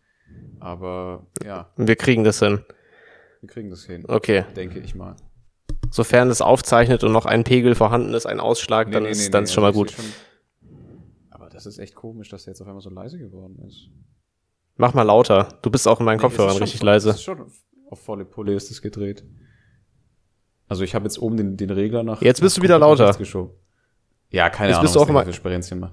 [0.62, 2.62] Aber ja, wir kriegen das hin.
[3.42, 4.46] wir kriegen das hin, Okay.
[4.56, 5.18] denke ich mal.
[5.90, 9.26] Sofern es aufzeichnet und noch ein Pegel vorhanden ist, ein Ausschlag, Nee, dann nee, ist,
[9.26, 9.92] nee, dann ist schon mal also gut.
[9.92, 10.06] schon-
[11.66, 13.90] das ist echt komisch, dass der jetzt auf einmal so leise geworden ist.
[14.78, 15.60] Mach mal lauter.
[15.62, 17.10] Du bist auch in meinen Nee, Kopfhörern richtig voll- leise.
[17.12, 17.52] Ist schon
[17.90, 19.24] auf volle Pulle ist es gedreht.
[20.68, 22.22] Also ich habe jetzt oben den, den Regler nach.
[22.22, 23.14] Jetzt bist nach du wieder lauter.
[24.30, 25.92] Ja, keine Jetzt Ahnung, bist du auch immer- für.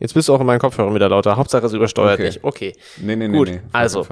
[0.00, 1.36] Jetzt bist du auch in meinen Kopfhörern wieder lauter.
[1.36, 2.26] Hauptsache es übersteuert Okay.
[2.26, 2.44] nicht.
[2.44, 2.72] Okay.
[3.00, 3.62] Nee, nee, Gut, nee, nee.
[3.72, 4.06] also.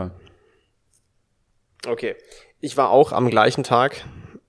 [1.86, 2.14] Okay.
[2.60, 4.04] Ich war auch am gleichen Tag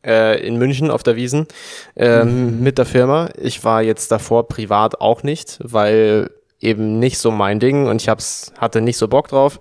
[0.08, 1.48] äh, in München auf der Wiesen
[1.96, 3.30] ähm, mit der Firma.
[3.38, 8.10] Ich war jetzt davor privat auch nicht, weil eben nicht so mein Ding und ich
[8.10, 9.60] hab's, hatte nicht so Bock drauf.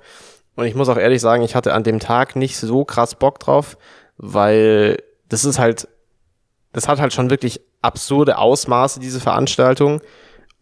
[0.55, 3.41] Und ich muss auch ehrlich sagen, ich hatte an dem Tag nicht so krass Bock
[3.41, 3.77] drauf,
[4.17, 5.89] weil das ist halt,
[6.73, 10.01] das hat halt schon wirklich absurde Ausmaße, diese Veranstaltung.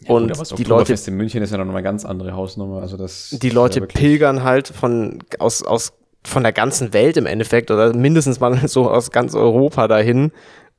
[0.09, 2.81] und Gut, die Leute in München ist ja noch mal ganz andere Hausnummer.
[2.81, 5.93] Also das die Leute ja pilgern halt von aus aus
[6.27, 10.33] von der ganzen Welt im Endeffekt oder mindestens mal so aus ganz Europa dahin,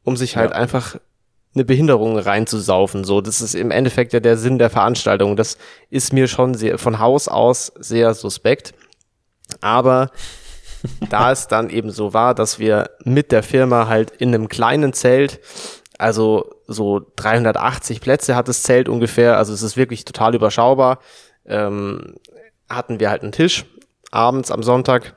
[0.03, 0.58] um sich halt Ja.
[0.58, 0.97] einfach
[1.53, 3.05] eine Behinderung reinzusaufen.
[3.05, 5.36] So, das ist im Endeffekt ja der Sinn der Veranstaltung.
[5.38, 5.58] Das
[5.89, 8.73] ist mir schon sehr von Haus aus sehr suspekt.
[9.62, 10.12] Aber
[11.10, 14.93] da es dann eben so war, dass wir mit der Firma halt in einem kleinen
[14.93, 15.39] Zelt,
[15.97, 20.99] also so 380 Plätze hat das Zelt ungefähr, also es ist wirklich total überschaubar,
[21.45, 22.15] ähm,
[22.69, 23.65] hatten wir halt einen Tisch
[24.12, 25.14] abends am Sonntag.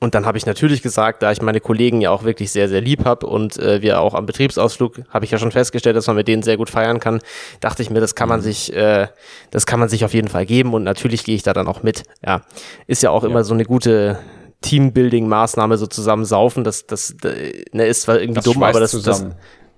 [0.00, 2.80] Und dann habe ich natürlich gesagt, da ich meine Kollegen ja auch wirklich sehr, sehr
[2.80, 6.16] lieb habe und äh, wir auch am Betriebsausflug, habe ich ja schon festgestellt, dass man
[6.16, 7.20] mit denen sehr gut feiern kann,
[7.60, 9.08] dachte ich mir, das kann man sich, äh,
[9.50, 11.82] das kann man sich auf jeden Fall geben und natürlich gehe ich da dann auch
[11.82, 12.02] mit.
[12.26, 12.42] Ja,
[12.86, 14.18] ist ja auch immer so eine gute
[14.64, 16.64] Teambuilding-Maßnahme, so zusammen saufen.
[16.64, 19.34] Das, das äh, ne, ist zwar irgendwie Das dumm, aber das, schweißt das zusammen.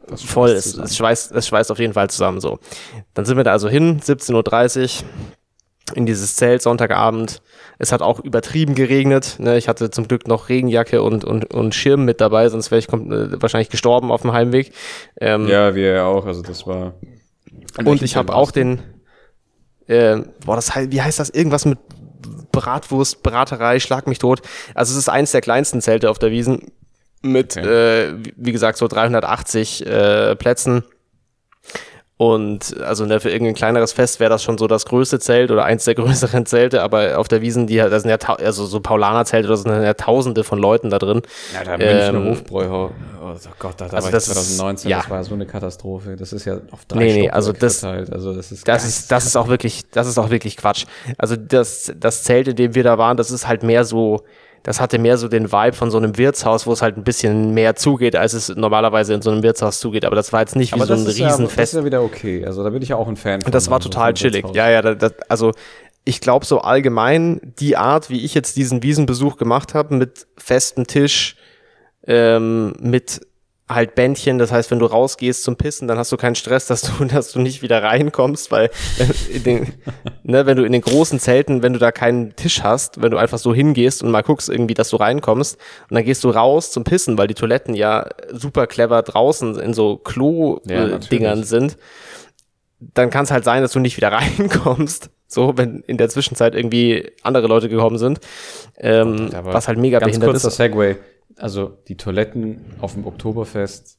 [0.09, 0.85] Das voll, zusammen.
[0.85, 2.59] es, schweißt, es schweißt auf jeden Fall zusammen so.
[3.15, 5.07] Dann sind wir da also hin, 17.30 Uhr
[5.95, 7.43] in dieses Zelt, Sonntagabend.
[7.79, 9.37] Es hat auch übertrieben geregnet.
[9.39, 9.59] Ne?
[9.59, 12.89] Ich hatte zum Glück noch Regenjacke und, und, und Schirm mit dabei, sonst wäre ich
[12.89, 14.73] äh, wahrscheinlich gestorben auf dem Heimweg.
[15.21, 16.25] Ähm, Ja, wir ja auch.
[16.27, 16.95] Also das war.
[17.85, 18.81] und ich habe auch den,
[19.89, 21.31] äh, boah, das heißt, wie heißt das?
[21.31, 21.79] Irgendwas mit
[22.53, 24.41] Bratwurst, Braterei, schlag mich tot.
[24.75, 26.73] Also es ist eins der kleinsten Zelte auf der Wiesen
[27.23, 27.67] mit, Okay.
[28.09, 30.85] äh, wie- wie gesagt, so 380 äh, Plätzen.
[32.19, 35.65] Und also ne, für irgendein kleineres Fest wäre das schon so das größte Zelt oder
[35.67, 39.49] eins der größeren Zelte, aber auf der Wiesen, die, da sind ja, also so Paulaner-Zelte,
[39.49, 41.21] da sind ja tausende von Leuten da drin.
[41.53, 41.79] Ja, der
[42.13, 42.91] Münchner Ähm, Hofbräuhaus.
[43.23, 44.99] Oh Gott, da, da also war das ich ist- 2019, ja.
[45.01, 46.17] das war so eine Katastrophe.
[46.17, 48.13] Das ist ja auf drei Nee, nee, Stockwerke also das- verteilt.
[48.13, 50.87] Also das ist Das ist, das ist auch wirklich, das ist auch wirklich Quatsch.
[51.19, 54.23] Also das, das Zelt, in dem wir da waren, das ist halt mehr so,
[54.67, 57.55] das hatte mehr so den Vibe von so einem Wirtshaus, wo es halt ein bisschen
[57.55, 60.05] mehr zugeht, als es normalerweise in so einem Wirtshaus zugeht.
[60.05, 61.73] Aber das war jetzt nicht wie aber so ein ist ja, das Riesenfest.
[61.75, 62.45] ist ja wieder okay.
[62.45, 63.47] Also da bin ich ja auch ein Fan von.
[63.47, 64.43] Und das war so total chillig.
[64.43, 64.57] Wirtshaus.
[64.57, 65.53] Ja, ja, das, also
[66.05, 70.89] ich glaube so allgemein die Art, wie ich jetzt diesen Wiesenbesuch gemacht habe, mit festem
[70.89, 71.37] Tisch,
[72.09, 73.21] ähm, mit
[73.69, 76.83] halt Bändchen, das heißt, wenn du rausgehst zum Pissen, dann hast du keinen Stress, dass
[76.83, 79.75] du, dass du nicht wieder reinkommst, weil äh, in den,
[80.23, 83.17] ne, wenn du in den großen Zelten, wenn du da keinen Tisch hast, wenn du
[83.17, 85.57] einfach so hingehst und mal guckst irgendwie, dass du reinkommst
[85.91, 89.75] und dann gehst du raus zum Pissen, weil die Toiletten ja super clever draußen in
[89.75, 91.49] so Ja, Klo-Dingern natürlich.
[91.49, 91.77] sind,
[92.79, 95.11] dann kann es halt sein, dass du nicht wieder reinkommst.
[95.29, 98.21] So, wenn in der Zwischenzeit irgendwie andere Leute gekommen sind.
[98.79, 100.57] Ähm, was halt mega Ganz behindert kurzer ist.
[100.57, 100.97] Segway.
[101.39, 103.99] Also die Toiletten auf dem Oktoberfest,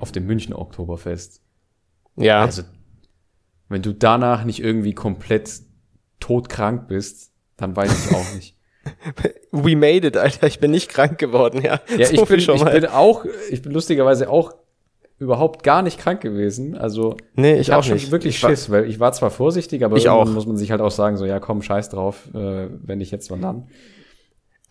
[0.00, 1.42] auf dem München Oktoberfest.
[2.16, 2.62] Ja, Also
[3.68, 5.50] wenn du danach nicht irgendwie komplett
[6.20, 8.56] todkrank bist, dann weiß ich auch nicht.
[9.52, 10.46] we made it, Alter.
[10.46, 11.80] Ich bin nicht krank geworden, ja.
[11.96, 12.72] Ja, So ich, bin, schon ich mal.
[12.72, 14.54] bin auch, ich bin lustigerweise auch
[15.18, 16.76] überhaupt gar nicht krank gewesen.
[16.78, 18.10] Also Nee, ich hab auch schon nicht.
[18.10, 20.26] wirklich Ich Schiss, weil ich war zwar vorsichtig, aber Ich auch.
[20.28, 23.30] muss man sich halt auch sagen, so ja komm, scheiß drauf, äh, wenn ich jetzt
[23.30, 23.68] wann dann.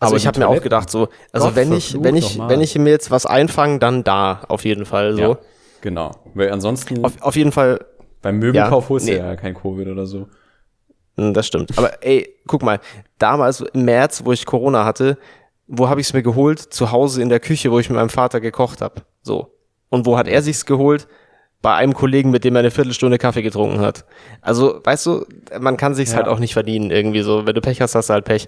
[0.00, 2.60] Also Aber ich habe mir auch gedacht, so, also Gott wenn ich, wenn ich, wenn
[2.60, 5.20] ich mir jetzt was einfange, dann da, auf jeden Fall so.
[5.20, 5.38] Ja,
[5.80, 6.12] genau.
[6.34, 7.84] Weil ansonsten Auf, auf jeden Fall,
[8.22, 9.18] beim Möbelkauf Ja, holst du nee.
[9.18, 10.28] ja kein Covid oder so.
[11.16, 11.76] Hm, Das stimmt.
[11.76, 12.78] Aber ey, guck mal,
[13.18, 15.18] damals im März, wo ich Corona hatte,
[15.66, 16.60] wo habe ich es mir geholt?
[16.60, 19.02] Zu Hause in der Küche, wo ich mit meinem Vater gekocht habe.
[19.22, 19.52] So.
[19.90, 21.08] Und wo hat er sich's geholt?
[21.60, 24.04] Bei einem Kollegen, mit dem er eine Viertelstunde Kaffee getrunken hat.
[24.42, 25.26] Also, weißt du,
[25.58, 26.18] man kann sich's Ja.
[26.18, 27.46] halt auch nicht verdienen irgendwie so.
[27.46, 28.46] Wenn du Pech hast, hast du halt Pech.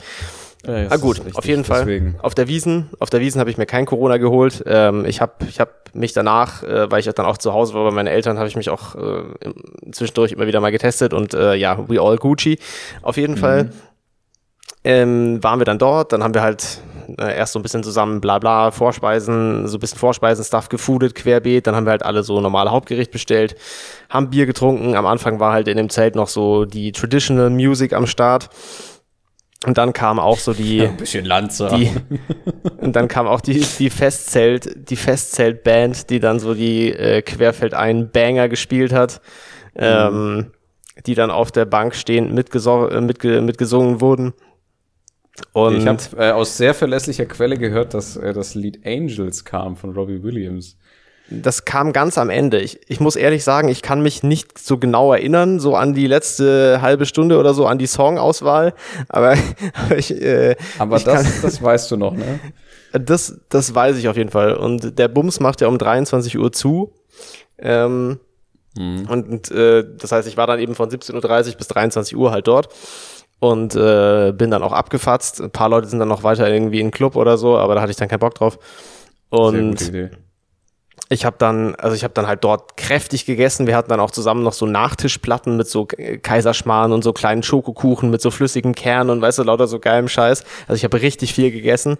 [0.66, 1.80] Ja, Ah gut, auf jeden Fall.
[1.80, 2.16] Deswegen.
[2.20, 4.62] Auf der Wiesen, auf der Wiesen habe ich mir kein Corona geholt.
[4.66, 7.84] Ähm, ich habe ich hab mich danach, äh, weil ich dann auch zu Hause war
[7.84, 9.22] bei meinen Eltern, habe ich mich auch äh,
[9.90, 12.58] zwischendurch immer wieder mal getestet und äh, ja, we all Gucci.
[13.02, 13.70] Auf jeden Fall
[14.84, 16.80] ähm, waren wir dann dort, dann haben wir halt
[17.18, 21.66] äh, erst so ein bisschen zusammen bla bla, Vorspeisen, so ein bisschen Vorspeisen-Stuff gefoodet, querbeet.
[21.66, 23.56] Dann haben wir halt alle so normale Hauptgericht bestellt,
[24.08, 24.94] haben Bier getrunken.
[24.96, 28.50] Am Anfang war halt in dem Zelt noch so die Traditional Music am Start.
[29.66, 30.82] Und dann kam auch so die.
[30.86, 31.68] Ein bisschen Lanze.
[31.76, 31.90] Die,
[32.78, 38.10] und dann kam auch die, die Festzelt, die Festzeltband, die dann so die äh, Querfeldein
[38.10, 39.20] Banger gespielt hat.
[39.74, 39.80] Mhm.
[39.82, 40.50] Ähm,
[41.06, 44.34] die dann auf der Bank stehend mitgeso äh, mitge mitgesungen wurden.
[45.52, 49.76] Und ich habe äh, aus sehr verlässlicher Quelle gehört, dass äh, das Lied Angels kam
[49.76, 50.76] von Robbie Williams.
[51.30, 52.60] Das kam ganz am Ende.
[52.60, 56.08] Ich, ich muss ehrlich sagen, ich kann mich nicht so genau erinnern, so an die
[56.08, 58.74] letzte halbe Stunde oder so, an die Songauswahl.
[59.08, 59.36] Aber,
[59.74, 60.10] aber ich.
[60.10, 62.40] Äh, aber ich das, kann, das weißt du noch, ne?
[62.92, 64.54] Das, das weiß ich auf jeden Fall.
[64.54, 66.92] Und der Bums macht ja um 23 Uhr zu.
[67.56, 68.18] Ähm,
[68.76, 69.08] mhm.
[69.08, 72.48] Und äh, das heißt, ich war dann eben von 17.30 Uhr bis 23 Uhr halt
[72.48, 72.68] dort
[73.38, 75.40] und äh, bin dann auch abgefatzt.
[75.40, 77.80] Ein paar Leute sind dann noch weiter irgendwie in den Club oder so, aber da
[77.80, 78.58] hatte ich dann keinen Bock drauf.
[79.28, 79.92] Und
[81.12, 83.66] ich habe dann, also ich habe dann halt dort kräftig gegessen.
[83.66, 88.10] Wir hatten dann auch zusammen noch so Nachtischplatten mit so Kaiserschmarrn und so kleinen Schokokuchen
[88.10, 90.44] mit so flüssigem Kern und weißt du, lauter so geilem Scheiß.
[90.68, 91.96] Also ich habe richtig viel gegessen.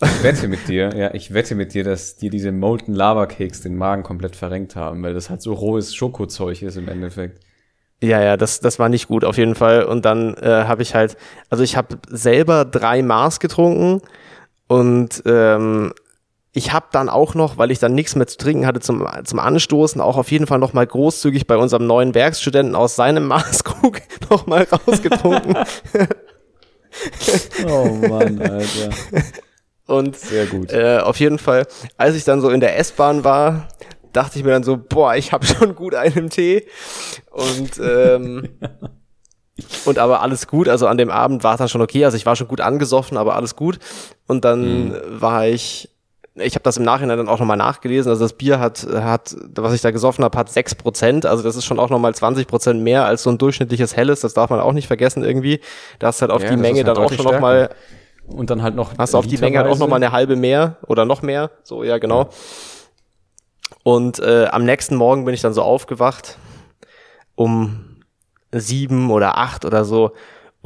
[0.00, 3.62] Ich wette mit dir, ja, ich wette mit dir, dass dir diese Molten Lava Cakes
[3.62, 7.40] den Magen komplett verrenkt haben, weil das halt so rohes Schokozeug ist im Endeffekt.
[8.00, 9.82] Ja, ja, das, das war nicht gut auf jeden Fall.
[9.84, 11.16] Und dann äh, habe ich halt,
[11.50, 14.02] also ich habe selber drei Mars getrunken
[14.68, 15.92] und ähm,
[16.56, 19.38] ich habe dann auch noch, weil ich dann nichts mehr zu trinken hatte zum, zum
[19.38, 24.00] Anstoßen, auch auf jeden Fall noch mal großzügig bei unserem neuen Werkstudenten aus seinem Maßkrug
[24.30, 25.54] noch mal rausgetrunken.
[27.68, 28.90] oh Mann, Alter.
[29.86, 30.72] Und Sehr gut.
[30.72, 31.66] Äh, auf jeden Fall,
[31.98, 33.68] als ich dann so in der S-Bahn war,
[34.14, 36.66] dachte ich mir dann so, boah, ich habe schon gut einen Tee.
[37.32, 38.48] Und ähm,
[39.84, 40.70] und aber alles gut.
[40.70, 42.06] Also an dem Abend war es dann schon okay.
[42.06, 43.78] Also ich war schon gut angesoffen, aber alles gut.
[44.26, 44.94] Und dann mhm.
[45.20, 45.90] war ich
[46.38, 48.10] ich habe das im Nachhinein dann auch nochmal nachgelesen.
[48.10, 51.24] Also das Bier hat, hat, was ich da gesoffen habe, hat sechs Prozent.
[51.24, 54.20] Also das ist schon auch nochmal 20 Prozent mehr als so ein durchschnittliches Helles.
[54.20, 55.60] Das darf man auch nicht vergessen irgendwie.
[55.98, 57.70] Da hast halt auf ja, die Menge halt dann auch schon nochmal.
[58.26, 58.98] Und dann halt noch.
[58.98, 61.50] Hast du auf die Menge halt auch nochmal eine halbe mehr oder noch mehr.
[61.62, 62.22] So, ja, genau.
[62.22, 62.28] Ja.
[63.82, 66.38] Und äh, am nächsten Morgen bin ich dann so aufgewacht
[67.34, 68.02] um
[68.52, 70.12] sieben oder acht oder so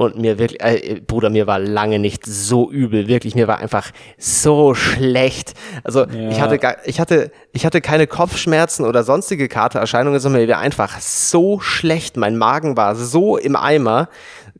[0.01, 3.91] und mir wirklich, äh, Bruder, mir war lange nicht so übel, wirklich, mir war einfach
[4.17, 5.53] so schlecht.
[5.83, 6.29] Also ja.
[6.29, 10.57] ich hatte gar, ich hatte, ich hatte keine Kopfschmerzen oder sonstige Katererscheinungen, sondern mir war
[10.57, 12.17] einfach so schlecht.
[12.17, 14.09] Mein Magen war so im Eimer,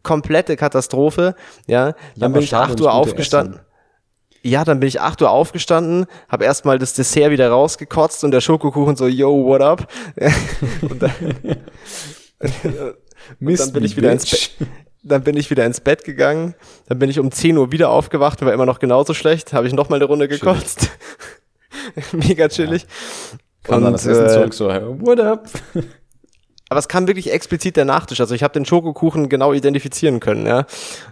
[0.04, 1.34] komplette Katastrophe.
[1.66, 3.56] Ja, dann ja, bin ich acht Uhr aufgestanden.
[3.56, 3.66] Essen.
[4.44, 8.42] Ja, dann bin ich 8 Uhr aufgestanden, habe erstmal das Dessert wieder rausgekotzt und der
[8.42, 9.88] Schokokuchen so, yo, what up?
[10.82, 11.12] und, dann,
[13.40, 14.50] und dann bin ich wieder ins Bett.
[15.04, 16.54] Dann bin ich wieder ins Bett gegangen.
[16.88, 19.54] Dann bin ich um 10 Uhr wieder aufgewacht, war immer noch genauso schlecht.
[19.54, 20.92] Habe ich noch mal eine Runde gekotzt.
[22.12, 22.86] Mega chillig.
[23.68, 23.76] Ja.
[23.76, 25.50] Und dann das Essen äh, zurück so, what up?
[26.72, 28.22] Aber es kam wirklich explizit der Nachtisch.
[28.22, 30.66] Also ich habe den Schokokuchen genau identifizieren können, ja.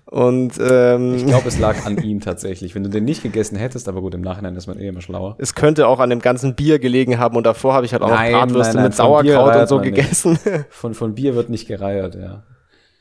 [0.05, 2.75] Und ähm, ich glaube, es lag an ihm tatsächlich.
[2.75, 5.35] Wenn du den nicht gegessen hättest, aber gut, im Nachhinein ist man eh immer schlauer.
[5.37, 8.09] Es könnte auch an dem ganzen Bier gelegen haben und davor habe ich halt auch
[8.09, 10.39] nein, Bratwürste nein, nein, mit Sauerkraut und so gegessen.
[10.69, 12.43] Von, von Bier wird nicht gereiert, ja.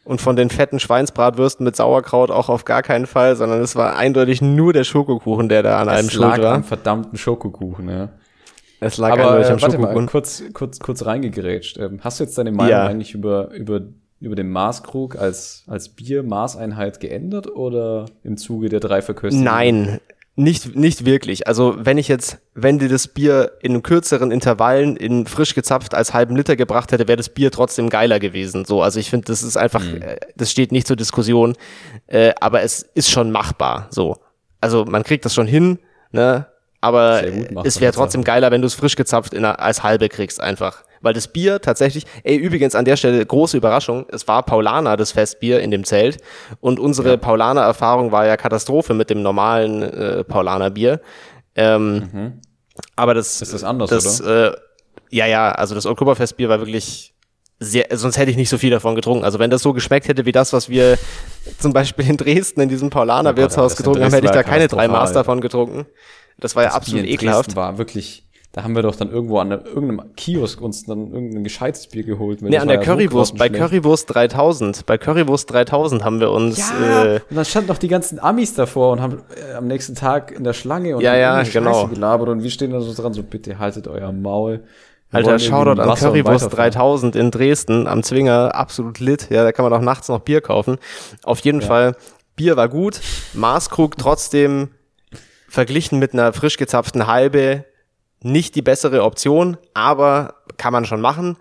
[0.09, 3.95] Und von den fetten Schweinsbratwürsten mit Sauerkraut auch auf gar keinen Fall, sondern es war
[3.95, 6.55] eindeutig nur der Schokokuchen, der da an es einem schuld war.
[6.55, 8.09] Am verdammten Schokokuchen, ja.
[8.81, 11.77] Es lag Aber äh, am warte mal, kurz, kurz, kurz reingegrätscht.
[11.77, 12.87] Ähm, hast du jetzt deine Meinung ja.
[12.87, 13.83] eigentlich über, über,
[14.19, 19.45] über den Maßkrug als, als Bier-Maßeinheit geändert oder im Zuge der drei Verköstigungen?
[19.45, 20.01] Nein,
[20.39, 21.49] nicht, nicht wirklich.
[21.49, 26.15] Also wenn ich jetzt, wenn dir das Bier in kürzeren Intervallen in frisch gezapft als
[26.15, 28.65] halben Liter gebracht hätte, wäre das Bier trotzdem geiler gewesen.
[28.65, 30.01] So, also ich finde, das ist einfach, mhm.
[30.01, 31.57] Äh, das steht nicht zur Diskussion,
[32.07, 33.89] äh, aber es ist schon machbar.
[33.91, 34.17] So,
[34.61, 35.81] also man kriegt das schon hin,
[36.13, 36.47] ne?
[36.81, 37.25] Aber
[37.65, 40.85] es wäre trotzdem geiler, wenn du es frisch gezapft in als halbe kriegst einfach.
[41.01, 45.13] Weil das Bier tatsächlich, ey, übrigens an der Stelle große Überraschung, es war Paulaner, das
[45.13, 46.19] Festbier in dem Zelt.
[46.61, 47.17] Und unsere ja.
[47.17, 51.01] Paulaner-Erfahrung war ja Katastrophe mit dem normalen äh, Paulaner-Bier.
[51.55, 52.33] Ähm, mhm.
[52.97, 53.43] Aber das.
[53.43, 54.55] Ist das anders, das, oder?
[54.55, 54.57] Äh,
[55.11, 57.15] ja, ja, also das Oktoberfestbier war wirklich
[57.61, 59.25] sehr, sonst hätte ich nicht so viel davon getrunken.
[59.25, 60.99] Also wenn das so geschmeckt hätte wie das, was wir
[61.59, 64.89] zum Beispiel in Dresden in diesem Paulaner Wirtshaus getrunken haben, hätte ich da keine drei
[64.89, 65.87] Maß davon getrunken.
[66.39, 67.57] Das war das ja absolut Bier ekelhaft.
[67.57, 71.87] war wirklich, da haben wir doch dann irgendwo an irgendeinem Kiosk uns dann irgendein gescheites
[71.87, 72.41] Bier geholt.
[72.41, 74.87] Nee, an der ja Currywurst, bei Currywurst 3000.
[74.87, 76.59] Bei Currywurst 3000 haben wir uns.
[76.59, 79.95] Ja, äh, und dann standen noch die ganzen Amis davor und haben äh, am nächsten
[79.95, 81.89] Tag in der Schlange und ja, ja, genau.
[81.89, 84.65] gelabert und wir stehen da so dran, so bitte haltet euer Maul.
[85.11, 89.29] Wir Alter, Shoutout an Currywurst 3000 in Dresden am Zwinger, absolut lit.
[89.31, 90.79] Ja, da kann man auch nachts noch Bier kaufen.
[91.23, 91.67] Auf jeden ja.
[91.67, 91.97] Fall,
[92.35, 93.01] Bier war gut,
[93.35, 94.71] Maßkrug trotzdem
[95.49, 97.65] verglichen mit einer frisch gezapften Halbe
[98.23, 101.37] nicht die bessere Option, aber kann man schon machen.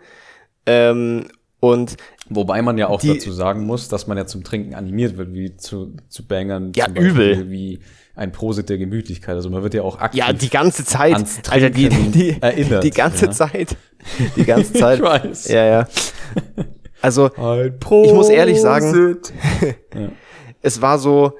[0.65, 1.28] Ähm,
[1.59, 1.97] und
[2.30, 5.34] Wobei man ja auch die, dazu sagen muss, dass man ja zum Trinken animiert wird,
[5.34, 6.71] wie zu, zu Bangern.
[6.75, 7.49] Ja, übel.
[7.49, 7.80] Wie
[8.15, 9.36] ein Prosit der Gemütlichkeit.
[9.36, 10.19] Also man wird ja auch aktiv.
[10.19, 11.15] Ja, die ganze Zeit.
[11.49, 13.32] Alter, die, die, erinnert, die ganze ja.
[13.32, 13.78] Zeit.
[14.36, 14.99] Die ganze Zeit.
[14.99, 15.47] ich weiß.
[15.47, 15.88] Ja, ja.
[17.01, 19.19] Also, ich muss ehrlich sagen,
[19.93, 20.09] ja.
[20.61, 21.34] es war so,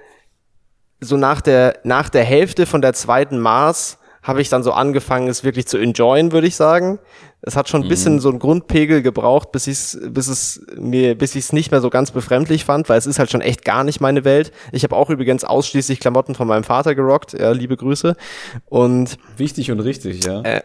[1.02, 3.98] so nach der, nach der Hälfte von der zweiten Mars
[4.28, 7.00] habe ich dann so angefangen, es wirklich zu enjoyen, würde ich sagen.
[7.42, 8.20] Es hat schon ein bisschen mhm.
[8.20, 11.90] so einen Grundpegel gebraucht, bis ich bis es mir, bis ich es nicht mehr so
[11.90, 14.52] ganz befremdlich fand, weil es ist halt schon echt gar nicht meine Welt.
[14.74, 17.40] Ich habe auch übrigens ausschließlich Klamotten von meinem Vater gerockt.
[17.40, 18.18] Ja, liebe Grüße.
[18.66, 20.42] Und wichtig und richtig, ja.
[20.42, 20.62] Äh,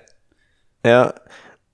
[0.85, 1.15] ja.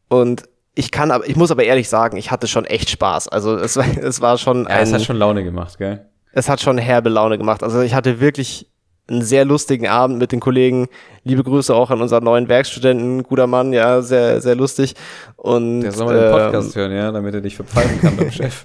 [0.08, 0.42] Und
[0.74, 3.28] ich kann aber, ich muss aber ehrlich sagen, ich hatte schon echt Spaß.
[3.28, 4.64] Also es war, es war schon.
[4.64, 6.06] Ja, ein, es hat schon Laune gemacht, gell?
[6.32, 7.62] Es hat schon herbe Laune gemacht.
[7.62, 8.70] Also ich hatte wirklich
[9.08, 10.88] einen sehr lustigen Abend mit den Kollegen.
[11.24, 14.94] Liebe Grüße auch an unseren neuen Werkstudenten, guter Mann, ja, sehr, sehr lustig.
[15.36, 18.30] Und, Der soll mal den Podcast ähm, hören, ja, damit er dich verpfeifen kann beim
[18.30, 18.64] Chef.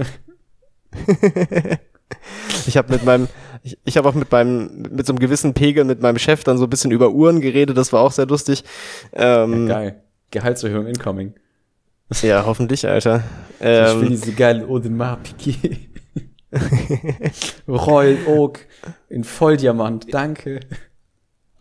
[2.68, 3.28] ich habe mit meinem,
[3.64, 6.58] ich, ich habe auch mit meinem, mit so einem gewissen Pegel mit meinem Chef dann
[6.58, 8.64] so ein bisschen über Uhren geredet, das war auch sehr lustig.
[9.14, 10.04] Ähm, ja, geil.
[10.32, 11.34] Gehaltserhöhung incoming.
[12.22, 13.24] Ja, hoffentlich, Alter.
[13.60, 15.20] Ähm, ich will diese geilen Audemars
[17.68, 18.60] Royal Oak
[19.10, 20.60] in Volldiamant, danke.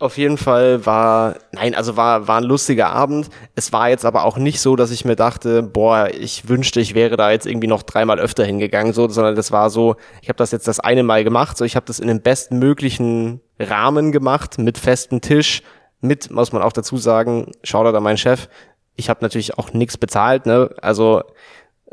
[0.02, 3.28] Auf jeden Fall war, nein, also war, war ein lustiger Abend.
[3.54, 6.96] Es war jetzt aber auch nicht so, dass ich mir dachte, boah, ich wünschte, ich
[6.96, 10.38] wäre da jetzt irgendwie noch dreimal öfter hingegangen, so, sondern das war so, ich habe
[10.38, 14.58] das jetzt das eine Mal gemacht, so ich habe das in dem bestmöglichen Rahmen gemacht,
[14.58, 15.62] mit festem Tisch,
[16.00, 18.48] mit, muss man auch dazu sagen, schau da mein Chef,
[18.96, 20.70] ich habe natürlich auch nichts bezahlt, ne?
[20.82, 21.22] Also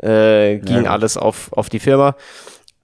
[0.00, 2.16] äh, ging ja, alles auf, auf die Firma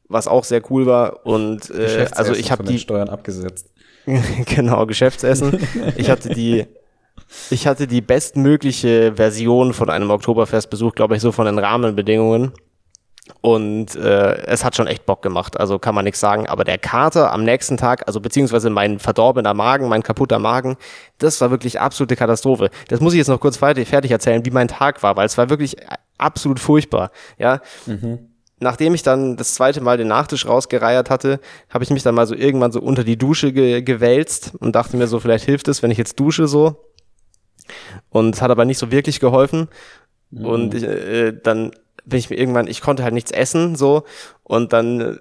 [0.09, 1.27] was auch sehr cool war.
[1.27, 3.71] Und äh, also ich habe die Steuern abgesetzt.
[4.47, 5.59] genau, Geschäftsessen.
[5.97, 6.67] ich hatte die
[7.51, 12.53] ich hatte die bestmögliche Version von einem Oktoberfestbesuch, glaube ich, so von den Rahmenbedingungen.
[13.41, 16.49] Und äh, es hat schon echt Bock gemacht, also kann man nichts sagen.
[16.49, 20.77] Aber der Kater am nächsten Tag, also beziehungsweise mein verdorbener Magen, mein kaputter Magen,
[21.19, 22.71] das war wirklich absolute Katastrophe.
[22.87, 25.51] Das muss ich jetzt noch kurz fertig erzählen, wie mein Tag war, weil es war
[25.51, 25.77] wirklich
[26.19, 27.11] absolut furchtbar.
[27.37, 28.29] Ja, mhm
[28.59, 31.41] nachdem ich dann das zweite Mal den Nachtisch rausgereiert hatte,
[31.71, 34.97] habe ich mich dann mal so irgendwann so unter die Dusche ge gewälzt und dachte
[34.97, 36.85] mir so, vielleicht hilft es, wenn ich jetzt dusche so.
[38.11, 39.69] Und es hat aber nicht so wirklich geholfen.
[40.31, 40.45] Mhm.
[40.45, 41.73] Und ich, äh, dann
[42.05, 44.05] bin ich mir irgendwann, ich konnte halt nichts essen so
[44.45, 45.17] und dann äh,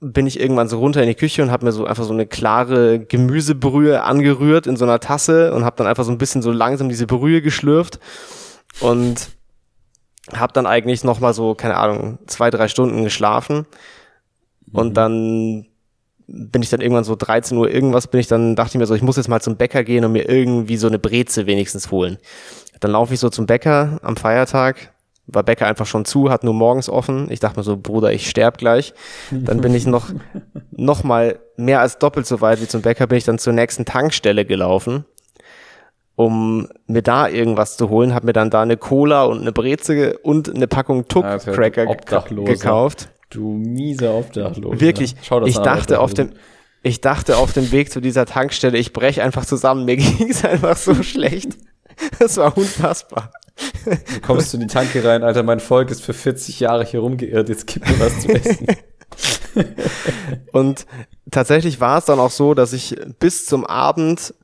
[0.00, 2.26] bin ich irgendwann so runter in die Küche und habe mir so einfach so eine
[2.26, 6.50] klare Gemüsebrühe angerührt in so einer Tasse und habe dann einfach so ein bisschen so
[6.50, 8.00] langsam diese Brühe geschlürft
[8.80, 9.30] und
[10.34, 13.66] habe dann eigentlich noch mal so, keine Ahnung, zwei, drei Stunden geschlafen.
[14.72, 14.94] Und mhm.
[14.94, 15.66] dann
[16.26, 18.94] bin ich dann irgendwann so 13 Uhr irgendwas, bin ich dann, dachte ich mir so,
[18.94, 22.18] ich muss jetzt mal zum Bäcker gehen und mir irgendwie so eine Breze wenigstens holen.
[22.78, 24.92] Dann laufe ich so zum Bäcker am Feiertag,
[25.26, 27.30] war Bäcker einfach schon zu, hat nur morgens offen.
[27.30, 28.94] Ich dachte mir so, Bruder, ich sterb gleich.
[29.30, 30.08] Dann bin ich noch,
[30.70, 33.84] noch mal mehr als doppelt so weit wie zum Bäcker, bin ich dann zur nächsten
[33.84, 35.04] Tankstelle gelaufen
[36.20, 40.18] um mir da irgendwas zu holen, habe mir dann da eine Cola und eine Breze
[40.18, 43.08] und eine Packung Tuck-Cracker gekauft.
[43.30, 44.82] Du mieser Obdachloser.
[44.82, 45.14] Wirklich,
[45.46, 46.32] ich dachte auf dem,
[46.82, 49.86] ich dachte auf dem Weg zu dieser Tankstelle, ich breche einfach zusammen.
[49.86, 51.56] Mir ging es einfach so schlecht.
[52.18, 53.32] Das war unfassbar.
[53.86, 57.48] Du kommst in die Tanke rein, Alter, mein Volk ist für 40 Jahre hier rumgeirrt,
[57.48, 58.66] jetzt gib mir was zu essen.
[60.52, 60.86] und
[61.30, 64.34] tatsächlich war es dann auch so, dass ich bis zum Abend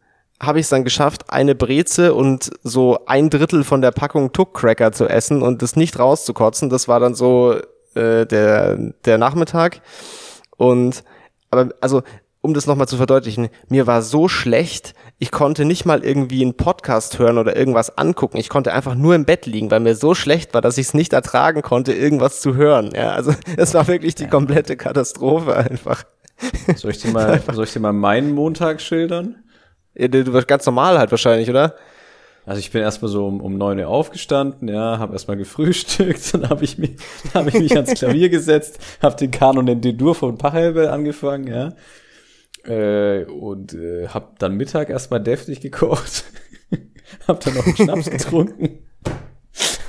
[0.40, 4.92] habe ich es dann geschafft, eine Breze und so ein Drittel von der Packung Tuck-Cracker
[4.92, 6.68] zu essen und das nicht rauszukotzen.
[6.68, 7.56] Das war dann so
[7.94, 9.80] äh, der, der Nachmittag.
[10.56, 11.04] Und
[11.50, 12.02] aber also,
[12.42, 16.56] um das nochmal zu verdeutlichen, mir war so schlecht, ich konnte nicht mal irgendwie einen
[16.56, 18.36] Podcast hören oder irgendwas angucken.
[18.36, 20.94] Ich konnte einfach nur im Bett liegen, weil mir so schlecht war, dass ich es
[20.94, 22.92] nicht ertragen konnte, irgendwas zu hören.
[22.94, 26.04] Ja, also es war wirklich die komplette Katastrophe einfach.
[26.76, 29.36] Soll ich dir mal, soll ich dir mal meinen Montag schildern?
[29.96, 31.74] Du warst ganz normal halt wahrscheinlich, oder?
[32.46, 36.64] Also ich bin erstmal so um, um Uhr aufgestanden, ja, habe erstmal gefrühstückt, dann habe
[36.64, 36.92] ich mich,
[37.34, 41.72] habe ich mich ans Klavier gesetzt, habe den Kanon in D-Dur von Pachelbel angefangen, ja,
[42.72, 46.24] äh, und äh, habe dann Mittag erstmal deftig gekocht,
[47.26, 48.78] habe dann noch einen Schnaps getrunken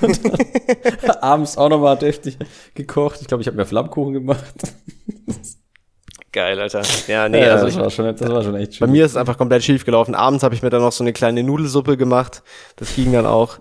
[0.00, 2.38] und dann abends auch nochmal deftig
[2.74, 3.20] gekocht.
[3.20, 4.54] Ich glaube, ich habe mir Flammkuchen gemacht.
[6.32, 6.82] Geil, Alter.
[7.06, 8.86] Ja, nee, ja, also das, ich, war schon, das war schon echt schön.
[8.86, 10.14] Bei mir ist es einfach komplett schief gelaufen.
[10.14, 12.42] Abends habe ich mir dann noch so eine kleine Nudelsuppe gemacht.
[12.76, 13.58] Das ging dann auch.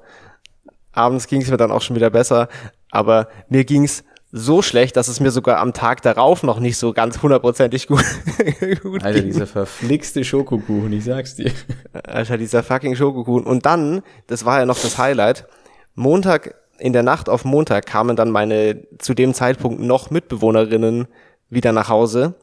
[0.91, 2.49] Abends ging es mir dann auch schon wieder besser.
[2.91, 6.91] Aber mir ging's so schlecht, dass es mir sogar am Tag darauf noch nicht so
[6.91, 8.03] ganz hundertprozentig gut,
[8.83, 9.31] gut Alter, ging.
[9.31, 11.51] dieser verflixte Schokokuchen, ich sag's dir.
[11.93, 13.45] Alter, dieser fucking Schokokuchen.
[13.45, 15.47] Und dann, das war ja noch das Highlight,
[15.95, 21.07] Montag, in der Nacht auf Montag kamen dann meine zu dem Zeitpunkt noch Mitbewohnerinnen
[21.49, 22.35] wieder nach Hause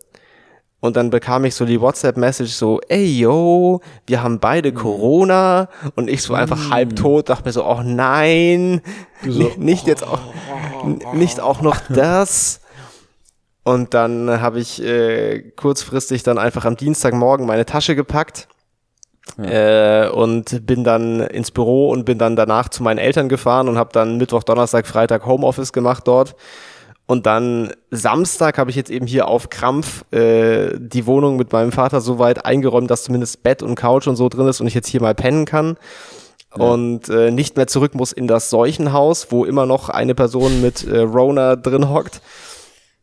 [0.85, 4.75] und dann bekam ich so die WhatsApp-Message so, ey yo, wir haben beide mhm.
[4.75, 5.69] Corona.
[5.95, 6.71] Und ich so einfach mm.
[6.75, 8.83] halb tot, dachte mir so, oh nein,
[9.23, 10.21] so, nicht, nicht jetzt auch,
[11.15, 12.61] nicht auch noch das.
[13.63, 18.47] Und dann habe ich äh, kurzfristig dann einfach am Dienstagmorgen meine Tasche gepackt
[19.39, 20.05] ja.
[20.05, 23.79] äh, und bin dann ins Büro und bin dann danach zu meinen Eltern gefahren und
[23.79, 26.37] habe dann Mittwoch, Donnerstag, Freitag Homeoffice gemacht dort
[27.07, 31.71] und dann Samstag habe ich jetzt eben hier auf Krampf äh, die Wohnung mit meinem
[31.71, 34.75] Vater so weit eingeräumt, dass zumindest Bett und Couch und so drin ist und ich
[34.75, 35.77] jetzt hier mal pennen kann.
[36.57, 36.65] Ja.
[36.65, 40.87] Und äh, nicht mehr zurück muss in das Seuchenhaus, wo immer noch eine Person mit
[40.87, 42.23] äh, Rona drin hockt.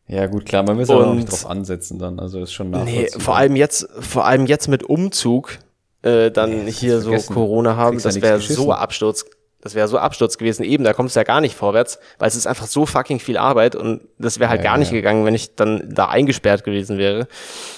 [0.08, 3.08] Ja, gut, klar, man es aber auch nicht drauf ansetzen dann, also ist schon Nee,
[3.18, 5.60] vor allem jetzt, vor allem jetzt mit Umzug,
[6.02, 9.26] äh, dann nee, hier so Corona haben, das wäre so Absturz,
[9.62, 10.64] das wäre so Absturz gewesen.
[10.64, 13.38] Eben, da kommst du ja gar nicht vorwärts, weil es ist einfach so fucking viel
[13.38, 14.98] Arbeit und das wäre halt ja, gar nicht ja.
[14.98, 17.28] gegangen, wenn ich dann da eingesperrt gewesen wäre.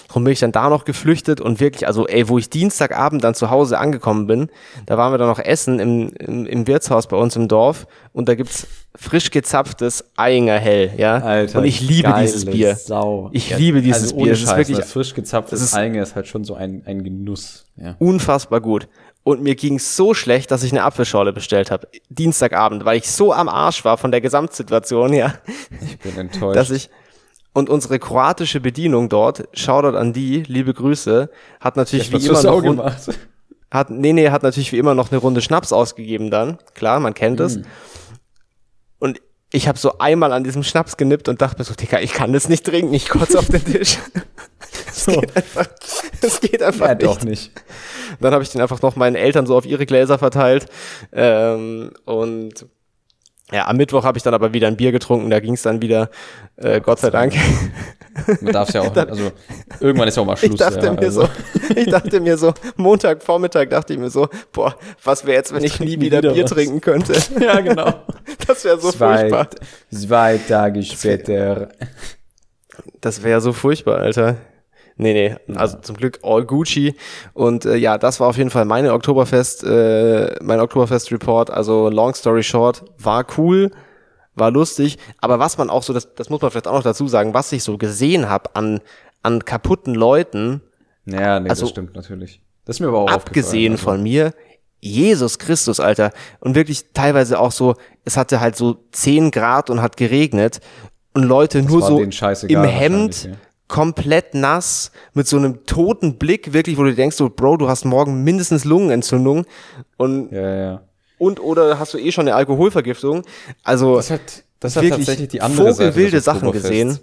[0.08, 3.34] Darum bin ich dann da noch geflüchtet und wirklich, also ey, wo ich Dienstagabend dann
[3.34, 4.50] zu Hause angekommen bin,
[4.86, 8.30] da waren wir dann noch essen im, im, im Wirtshaus bei uns im Dorf und
[8.30, 11.18] da gibt's frisch gezapftes Einger Hell, ja.
[11.18, 12.76] Alter, und ich liebe dieses Bier.
[12.76, 13.30] Sau.
[13.34, 14.36] Ich ja, liebe dieses also Bier.
[14.36, 17.66] Scheiß, das ist wirklich, das frisch gezapftes Einger ist halt schon so ein, ein Genuss.
[17.76, 17.96] Ja.
[17.98, 18.88] Unfassbar gut.
[19.24, 21.88] Und mir ging so schlecht, dass ich eine Apfelschorle bestellt habe.
[22.10, 25.34] Dienstagabend, weil ich so am Arsch war von der Gesamtsituation, ja.
[25.82, 26.58] Ich bin enttäuscht.
[26.58, 26.90] Dass ich,
[27.54, 31.30] und unsere kroatische Bedienung dort, Shoutout an die, liebe Grüße,
[31.62, 33.10] hat natürlich wie immer noch gemacht.
[33.74, 37.16] hat nee nee hat natürlich wie immer noch eine Runde Schnaps ausgegeben dann klar man
[37.16, 37.62] kennt es mm.
[39.54, 42.34] Ich habe so einmal an diesem Schnaps genippt und dachte mir so Digga, ich kann
[42.34, 43.98] das nicht trinken ich kotze auf den Tisch
[44.88, 45.22] es so.
[45.22, 45.68] geht einfach
[46.22, 47.08] es geht einfach ja, nicht.
[47.08, 47.52] doch nicht
[48.20, 50.66] dann habe ich den einfach noch meinen Eltern so auf ihre Gläser verteilt.
[51.12, 52.66] Ähm, und
[53.54, 55.82] ja, am Mittwoch habe ich dann aber wieder ein Bier getrunken, da ging es dann
[55.82, 56.10] wieder,
[56.58, 57.34] äh, Gott sei Dank.
[58.42, 59.32] Man darf ja auch, also
[59.80, 60.54] irgendwann ist ja auch mal Schluss.
[60.54, 61.22] Ich dachte, ja, mir, also.
[61.22, 61.30] so,
[61.76, 65.64] ich dachte mir so, Montag, Vormittag dachte ich mir so, boah, was wäre jetzt, wenn
[65.64, 66.52] ich nie wieder, wieder Bier was.
[66.52, 67.14] trinken könnte?
[67.40, 67.94] Ja, genau.
[68.48, 69.50] Das wäre so zwei, furchtbar.
[69.92, 71.70] Zwei Tage später.
[73.02, 74.38] Das wäre so furchtbar, Alter.
[74.96, 76.96] Nee, nee, also zum Glück all Gucci.
[77.34, 81.50] Und äh, ja, das war auf jeden Fall meine Oktoberfest, äh, mein Oktoberfest-Report.
[81.50, 83.72] Also long story short, war cool,
[84.36, 84.98] war lustig.
[85.20, 87.52] Aber was man auch so, das, das muss man vielleicht auch noch dazu sagen, was
[87.52, 88.82] ich so gesehen habe an,
[89.24, 90.62] an kaputten Leuten.
[91.06, 92.42] Ja, nee, also, das stimmt natürlich.
[92.66, 93.84] Das ist mir aber auch Abgesehen also.
[93.84, 94.34] von mir,
[94.80, 96.12] Jesus Christus, Alter.
[96.40, 97.76] Und wirklich teilweise auch so,
[98.06, 100.60] es hatte halt so 10 Grad und hat geregnet.
[101.14, 103.30] Und Leute das nur so im Hemd,
[103.68, 107.86] komplett nass, mit so einem toten Blick, wirklich, wo du denkst, so, Bro, du hast
[107.86, 109.46] morgen mindestens Lungenentzündung
[109.98, 110.82] und, ja, ja.
[111.18, 113.24] und oder hast du eh schon eine Alkoholvergiftung.
[113.64, 117.00] Also, das hat, das hat tatsächlich die andere Seite Sachen gesehen.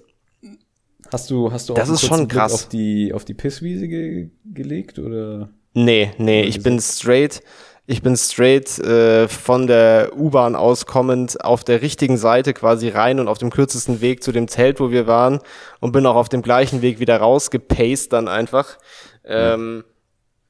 [1.12, 2.52] Hast du, hast du auch das ist schon krass.
[2.52, 5.48] auf die, auf die Pisswiese ge gelegt oder?
[5.72, 7.42] Nee, nee, ich bin straight
[7.90, 13.18] ich bin straight äh, von der U-Bahn aus kommend auf der richtigen Seite quasi rein
[13.18, 15.40] und auf dem kürzesten Weg zu dem Zelt, wo wir waren
[15.80, 18.78] und bin auch auf dem gleichen Weg wieder rausgepaced dann einfach.
[19.24, 19.82] Ähm,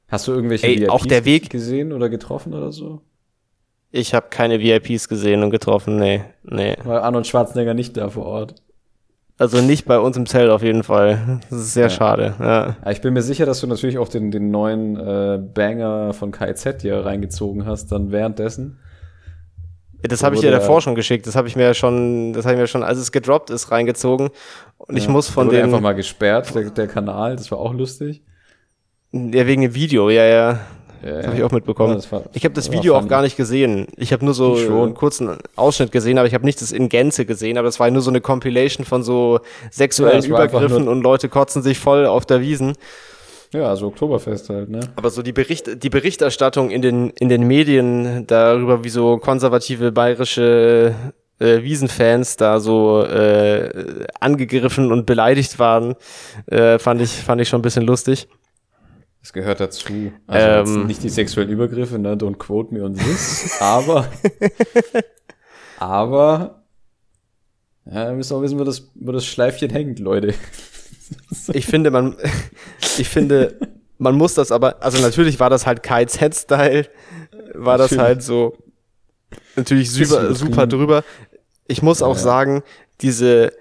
[0.07, 3.01] Hast du irgendwelche ey, VIPs der Weg gesehen oder getroffen oder so?
[3.89, 6.77] Ich habe keine VIPs gesehen und getroffen, nee, nee.
[6.83, 8.61] War Arnold Schwarzenegger nicht da vor Ort.
[9.41, 11.39] Also nicht bei uns im Zelt auf jeden Fall.
[11.49, 11.89] Das ist sehr ja.
[11.89, 12.35] schade.
[12.39, 12.75] Ja.
[12.85, 12.91] ja.
[12.91, 16.83] Ich bin mir sicher, dass du natürlich auch den, den neuen äh, Banger von KZ
[16.83, 18.77] hier reingezogen hast, dann währenddessen.
[20.03, 21.25] Das habe ich dir davor schon geschickt.
[21.25, 24.29] Das habe ich mir schon, das habe ich mir schon, als es gedroppt ist, reingezogen.
[24.77, 27.35] Und ja, ich muss von dem einfach mal gesperrt, der, der Kanal.
[27.35, 28.21] Das war auch lustig.
[29.11, 30.59] Ja, wegen dem Video, ja, ja.
[31.03, 31.99] Ja, das habe ich auch mitbekommen.
[31.99, 33.87] Ja, war, ich habe das Video auch gar nicht gesehen.
[33.97, 37.25] Ich habe nur so einen kurzen Ausschnitt gesehen, aber ich habe nicht das in Gänze
[37.25, 37.57] gesehen.
[37.57, 39.39] Aber das war nur so eine Compilation von so
[39.71, 42.73] sexuellen ja, Übergriffen und Leute kotzen sich voll auf der Wiesen.
[43.53, 44.79] Ja, also Oktoberfest halt, ne?
[44.95, 49.91] Aber so die Bericht, die Berichterstattung in den in den Medien darüber, wie so konservative
[49.91, 50.95] bayerische
[51.39, 55.95] äh, Wiesenfans da so äh, angegriffen und beleidigt waren,
[56.45, 58.29] äh, fand ich fand ich schon ein bisschen lustig.
[59.23, 60.11] Es gehört dazu.
[60.25, 62.15] Also ähm, nicht die sexuellen Übergriffe, ne?
[62.15, 63.55] Don't quote me on this.
[63.59, 64.07] aber,
[65.79, 66.63] aber,
[67.85, 70.33] ja, wir müssen auch wissen, wo das, wo das Schleifchen hängt, Leute.
[71.53, 72.17] ich finde, man,
[72.97, 73.59] ich finde,
[73.99, 76.87] man muss das aber, also natürlich war das halt KZ-Style,
[77.53, 78.57] war das halt so,
[79.55, 81.03] natürlich super, super drüber.
[81.67, 82.63] Ich muss auch sagen,
[83.01, 83.53] diese,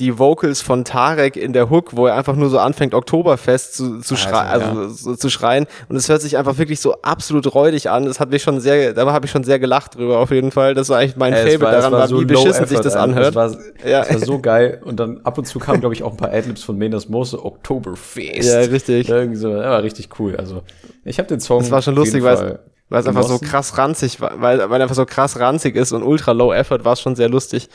[0.00, 4.00] die Vocals von Tarek in der Hook, wo er einfach nur so anfängt, Oktoberfest zu,
[4.00, 4.80] zu, schrei Also, ja.
[4.82, 5.66] also, so, zu schreien.
[5.88, 8.06] Und es hört sich einfach wirklich so absolut räudig an.
[8.06, 10.74] Das hat mich schon sehr, da habe ich schon sehr gelacht drüber auf jeden Fall.
[10.74, 12.96] Das war eigentlich mein es Favorite war- daran, war war, so wie beschissen sich das
[12.96, 13.28] anhört.
[13.28, 13.54] Es war,
[13.86, 14.08] Ja.
[14.10, 14.80] war so geil.
[14.84, 17.44] Und dann ab und zu kamen, glaube ich, auch ein paar Adlibs von Menas Mose,
[17.44, 18.48] Oktoberfest.
[18.48, 19.08] Ja, richtig.
[19.08, 20.36] Irgendwie so, das war richtig cool.
[20.36, 20.62] Also,
[21.04, 21.60] ich habe den Song.
[21.60, 22.58] Das war schon lustig, weil
[22.90, 26.02] Weil es einfach so krass ranzig war, weil, weil einfach so krass ranzig ist und
[26.02, 27.68] ultra low effort war es schon sehr lustig.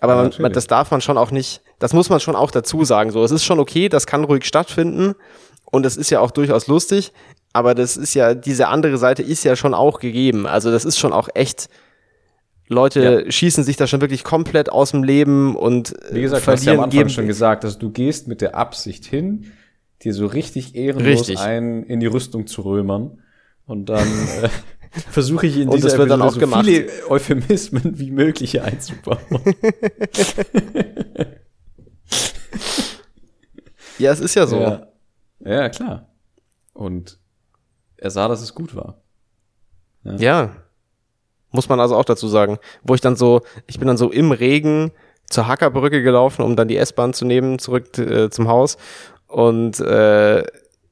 [0.00, 2.82] Aber Ja, man, das darf man schon auch nicht, das muss man schon auch dazu
[2.82, 3.10] sagen.
[3.10, 5.14] So, es ist schon okay, das kann ruhig stattfinden
[5.66, 7.12] und es ist ja auch durchaus lustig,
[7.52, 10.46] aber das ist ja, diese andere Seite ist ja schon auch gegeben.
[10.46, 11.68] Also das ist schon auch echt,
[12.66, 16.56] Leute schießen sich da schon wirklich komplett aus dem Leben und Wie gesagt, du verlieren,
[16.56, 19.52] hast ja am Anfang geben, schon gesagt, dass du gehst mit der Absicht hin,
[20.02, 21.38] dir so richtig ehrenlos Richtig.
[21.38, 23.18] ein in die Rüstung zu römern.
[23.66, 24.48] Und dann äh,
[25.10, 26.64] versuche ich in dieser das wird dann auch so gemacht.
[26.64, 29.18] viele Euphemismen wie möglich einzubauen.
[33.98, 34.60] ja, es ist ja so.
[34.60, 34.86] Ja.
[35.40, 36.08] ja, klar.
[36.72, 37.18] Und
[37.96, 39.02] er sah, dass es gut war.
[40.04, 40.56] Ja.
[41.50, 42.58] Muss man also auch dazu sagen.
[42.82, 44.92] Wo ich dann so, ich bin dann so im Regen
[45.30, 48.76] zur Hackerbrücke gelaufen, um dann die S-Bahn zu nehmen, zurück äh, zum Haus.
[49.26, 50.44] Und äh,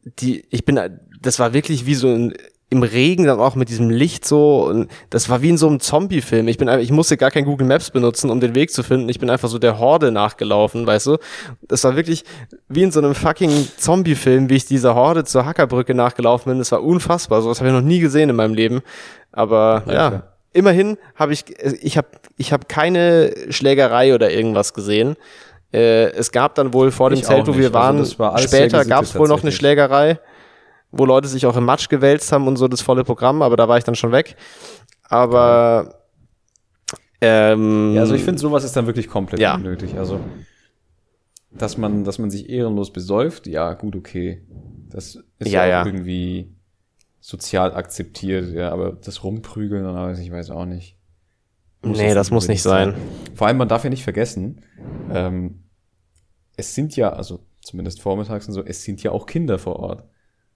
[0.04, 0.80] die, ich bin,
[1.20, 2.34] das war wirklich wie so ein,
[2.72, 5.78] im Regen dann auch mit diesem Licht so und das war wie in so einem
[5.78, 6.48] Zombie-Film.
[6.48, 9.08] Ich bin einfach, ich musste gar kein Google Maps benutzen, um den Weg zu finden.
[9.10, 11.18] Ich bin einfach so der Horde nachgelaufen, weißt du?
[11.68, 12.24] Das war wirklich
[12.68, 16.58] wie in so einem fucking Zombie-Film, wie ich dieser Horde zur Hackerbrücke nachgelaufen bin.
[16.58, 17.42] Das war unfassbar.
[17.42, 18.80] So was habe ich noch nie gesehen in meinem Leben.
[19.30, 20.22] Aber Ja, ja,
[20.54, 21.44] immerhin habe ich,
[21.82, 22.08] ich habe,
[22.38, 25.16] ich habe keine Schlägerei oder irgendwas gesehen.
[25.72, 28.38] Äh, es gab dann wohl vor dem Ich Zelt, wo wir Also waren, das war
[28.38, 29.52] später gab es wohl noch eine.
[29.52, 30.18] Schlägerei,
[30.93, 33.66] wo Leute sich auch im Matsch gewälzt haben und so das volle Programm, aber da
[33.68, 34.36] war ich dann schon weg.
[35.09, 35.99] Aber
[37.20, 39.55] ähm, Ja, also ich finde, sowas ist dann wirklich komplett Ja.
[39.55, 39.97] unnötig.
[39.99, 40.20] Also,
[41.51, 44.43] dass man, dass man sich ehrenlos besäuft, ja, gut, okay.
[44.90, 46.55] Das ist Ja, ja, irgendwie
[47.20, 50.97] sozial akzeptiert, ja, aber das Rumprügeln, dann weiß ich weiß auch nicht.
[51.82, 52.95] nee, jetzt das muss nicht sein.
[53.34, 54.61] Vor allem, man darf ja nicht vergessen,
[55.11, 55.62] ähm,
[56.57, 60.05] es sind ja, also zumindest vormittags und so, es sind ja auch Kinder vor Ort.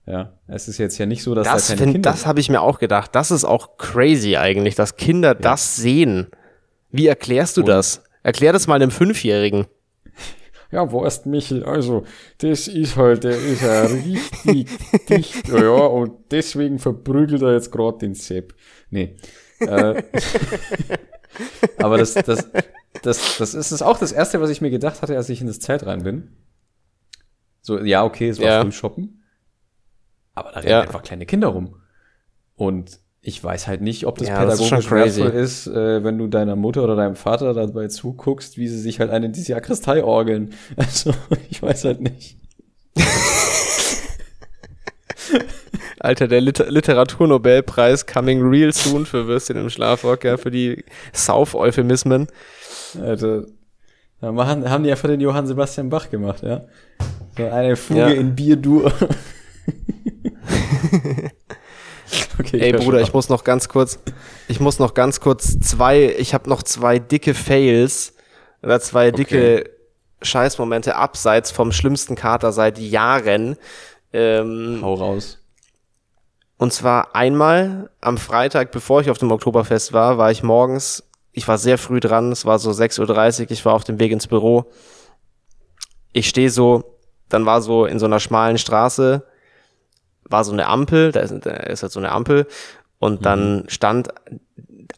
[0.06, 2.38] Ja, es ist jetzt ja nicht so, dass Das, da keine find, Kinder das habe
[2.38, 3.14] ich mir auch gedacht.
[3.14, 6.28] Das ist auch crazy eigentlich, dass Kinder das sehen.
[6.90, 8.02] Wie erklärst du Und- das?
[8.22, 9.66] Erklär das mal einem Fünfjährigen.
[10.72, 11.62] Ja, wo ist Michel?
[11.62, 12.04] Also,
[12.38, 14.66] das ist halt, der ist ja richtig
[15.08, 18.52] dicht, ja, und deswegen verprügelt er jetzt gerade den Sepp.
[18.90, 19.16] Nee.
[19.60, 20.02] Äh,
[21.78, 22.48] aber das, das,
[23.02, 25.46] das, das ist es auch das Erste, was ich mir gedacht hatte, als ich in
[25.46, 26.32] das Zelt rein bin.
[27.62, 28.62] So, ja, okay, es war Ja.
[28.62, 29.15] früh shoppen.
[30.36, 30.80] Aber da rennen Ja.
[30.82, 31.74] einfach kleine Kinder rum.
[32.54, 35.20] Und ich weiß halt nicht, ob das Ja, pädagogisch crazy.
[35.22, 39.00] wertvoll ist, äh, wenn du deiner Mutter oder deinem Vater dabei zuguckst, wie sie sich
[39.00, 40.54] halt eine in diese Sakristei orgeln.
[40.76, 41.12] Also,
[41.50, 42.36] ich weiß halt nicht.
[45.98, 52.28] Alter, der Liter Literaturnobelpreis coming real soon für Würstchen im Schlafrock, ja, für die Sauf-Euphemismen.
[53.02, 53.44] Also,
[54.20, 56.62] da machen, haben die einfach den Johann Sebastian Bach gemacht, ja.
[57.36, 58.08] So eine Fuge Ja.
[58.08, 58.92] in Bier-Dur.
[62.38, 63.98] okay, Ey Bruder, ich muss noch ganz kurz,
[64.48, 68.14] ich muss noch ganz kurz zwei, ich habe noch zwei dicke Fails
[68.62, 69.70] oder zwei dicke
[70.22, 73.56] Scheißmomente abseits vom schlimmsten Kater seit Jahren.
[74.12, 74.80] Ähm.
[74.82, 75.38] Hau raus.
[76.58, 81.46] Und zwar einmal am Freitag, bevor ich auf dem Oktoberfest war, war ich morgens, ich
[81.46, 84.26] war sehr früh dran, es war so 6.30 Uhr, ich war auf dem Weg ins
[84.26, 84.64] Büro.
[86.12, 86.96] Ich stehe so,
[87.28, 89.22] dann war so in so einer schmalen Straße,
[90.28, 92.46] war so eine Ampel, da ist, da ist halt so eine Ampel.
[92.98, 94.08] Und dann stand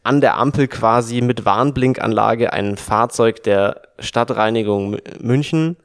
[0.02, 5.76] an der Ampel quasi mit Warnblinkanlage ein Fahrzeug der Stadtreinigung Mü- München,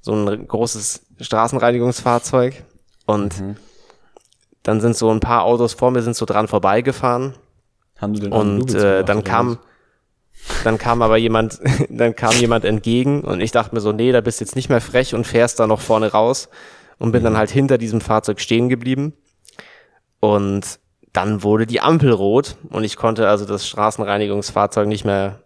[0.00, 2.64] so ein großes Straßenreinigungsfahrzeug.
[3.06, 3.34] Und
[4.62, 7.34] dann sind so ein paar Autos vor mir sind so dran vorbeigefahren.
[7.98, 9.58] Haben du den armen und äh, dann kam
[10.64, 14.20] dann kam aber jemand dann kam jemand entgegen und ich dachte mir so nee da
[14.20, 16.48] bist jetzt nicht mehr frech und fährst da noch vorne raus
[16.98, 19.12] und bin dann halt hinter diesem Fahrzeug stehen geblieben
[20.20, 20.78] und
[21.12, 25.40] dann wurde die Ampel rot und ich konnte also das Straßenreinigungsfahrzeug nicht mehr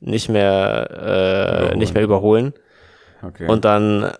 [0.00, 1.78] nicht mehr äh, Überholen.
[1.78, 2.52] nicht mehr überholen?
[3.22, 3.46] Okay.
[3.48, 4.12] und dann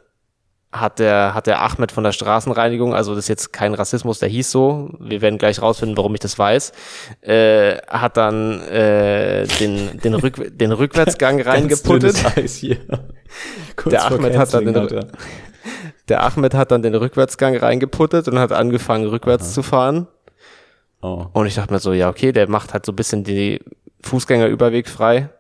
[0.73, 4.29] hat der, hat der Ahmed von der Straßenreinigung, also das ist jetzt kein Rassismus, der
[4.29, 6.73] hieß so, wir werden gleich rausfinden, warum ich das weiß,
[7.23, 12.37] äh, hat dann äh, den, den, Rück, den Rückwärtsgang reingeputtet.
[12.37, 12.77] Eis hier.
[13.77, 15.07] Kurz Der Ahmed hat dann den- Alter.
[16.09, 20.07] Der Ahmed hat dann den Rückwärtsgang reingeputtet und hat angefangen, rückwärts zu fahren.
[21.03, 21.27] Oh.
[21.33, 23.61] Und ich dachte mir so, ja, okay, der macht halt so ein bisschen die
[24.03, 25.31] Fußgängerüberweg frei.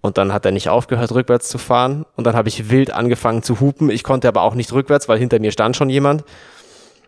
[0.00, 2.04] Und dann hat er nicht aufgehört, rückwärts zu fahren.
[2.16, 3.90] Und dann habe ich wild angefangen zu hupen.
[3.90, 6.24] Ich konnte aber auch nicht rückwärts, weil hinter mir stand schon jemand.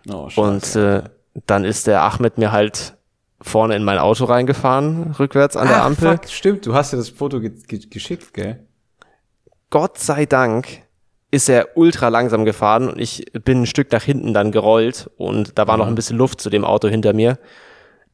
[0.09, 1.03] Oh, und äh,
[1.47, 2.95] dann ist der Ahmed mir halt
[3.41, 6.13] vorne in mein Auto reingefahren, rückwärts an ah, der Ampel.
[6.13, 8.67] Fuck, stimmt, du hast ja das Foto ge ge geschickt, gell?
[9.71, 10.83] Gott sei Dank
[11.31, 15.59] ist er ultra langsam gefahren und ich bin ein Stück nach hinten dann gerollt und
[15.59, 15.81] da war mhm.
[15.81, 17.39] noch ein bisschen Luft zu dem Auto hinter mir.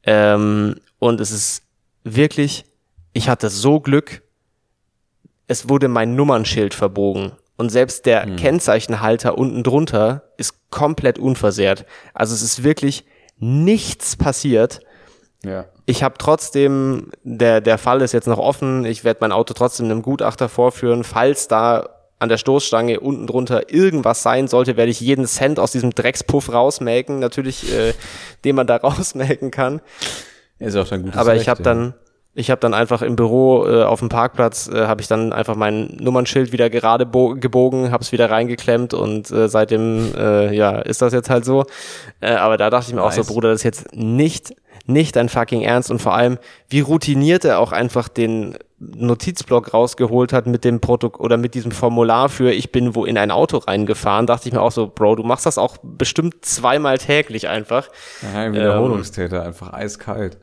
[0.04, 1.62] Ähm, und es ist
[2.04, 2.64] wirklich,
[3.12, 4.22] ich hatte so Glück,
[5.46, 7.32] es wurde mein Nummernschild verbogen.
[7.56, 8.36] Und selbst der mhm.
[8.36, 11.86] Kennzeichenhalter unten drunter ist komplett unversehrt.
[12.12, 13.06] Also es ist wirklich
[13.38, 14.80] nichts passiert.
[15.42, 15.64] Ja.
[15.86, 19.86] Ich habe trotzdem, der, der Fall ist jetzt noch offen, ich werde mein Auto trotzdem
[19.86, 25.00] einem Gutachter vorführen, falls da an der Stoßstange unten drunter irgendwas sein sollte, werde ich
[25.00, 27.92] jeden Cent aus diesem Dreckspuff rausmelken, natürlich, äh,
[28.44, 29.80] den man da rausmelken kann.
[30.58, 31.64] Ist auch ein gutes Aber Recht, ich habe ja.
[31.64, 31.94] dann,
[32.34, 35.56] ich habe dann einfach im Büro äh, auf dem Parkplatz äh, habe ich dann einfach
[35.56, 41.02] mein Nummernschild wieder gerade gebogen, habe es wieder reingeklemmt und äh, seitdem äh, ja ist
[41.02, 41.66] das jetzt halt so.
[42.20, 43.18] Äh, aber da dachte ich mir nice.
[43.18, 44.54] auch so, Bruder, das ist jetzt nicht
[44.86, 46.38] nicht dein fucking Ernst und vor allem
[46.68, 51.70] wie routiniert er auch einfach den Notizblock rausgeholt hat mit dem Protokoll oder mit diesem
[51.70, 55.16] Formular für ich bin wo in ein Auto reingefahren, dachte ich mir auch so, Bro,
[55.16, 57.88] du machst das auch bestimmt zweimal täglich einfach.
[58.22, 60.38] Ja, ein Wiederholungstäter, ähm, einfach eiskalt.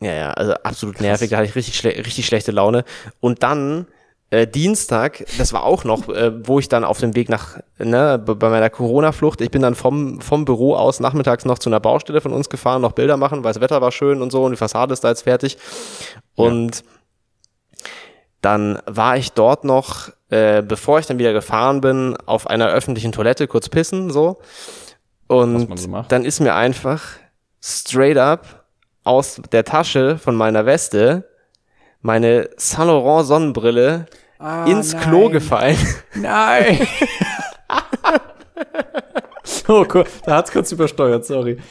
[0.00, 1.06] Ja, ja, also absolut Krass.
[1.06, 2.84] nervig, da hatte ich richtig, schle richtig schlechte Laune.
[3.20, 3.86] Und dann
[4.30, 8.18] äh, Dienstag, das war auch noch, äh, wo ich dann auf dem Weg nach, ne,
[8.18, 12.20] bei meiner Corona-Flucht, ich bin dann vom, vom Büro aus nachmittags noch zu einer Baustelle
[12.20, 14.56] von uns gefahren, noch Bilder machen, weil das Wetter war schön und so und die
[14.56, 15.56] Fassade ist da jetzt fertig.
[16.34, 16.82] Und ja.
[18.44, 23.12] Dann war ich dort noch, äh, bevor ich dann wieder gefahren bin, auf einer öffentlichen
[23.12, 24.38] Toilette kurz pissen, so.
[25.26, 27.02] Und so dann ist mir einfach
[27.62, 28.66] straight up
[29.04, 31.30] aus der Tasche von meiner Weste
[32.02, 34.06] meine Saint Laurent Sonnenbrille
[34.38, 35.02] ah, ins nein.
[35.02, 35.78] Klo gefallen.
[36.14, 36.78] Nein.
[39.68, 40.04] oh, cool.
[40.26, 41.56] da hat's kurz übersteuert, sorry.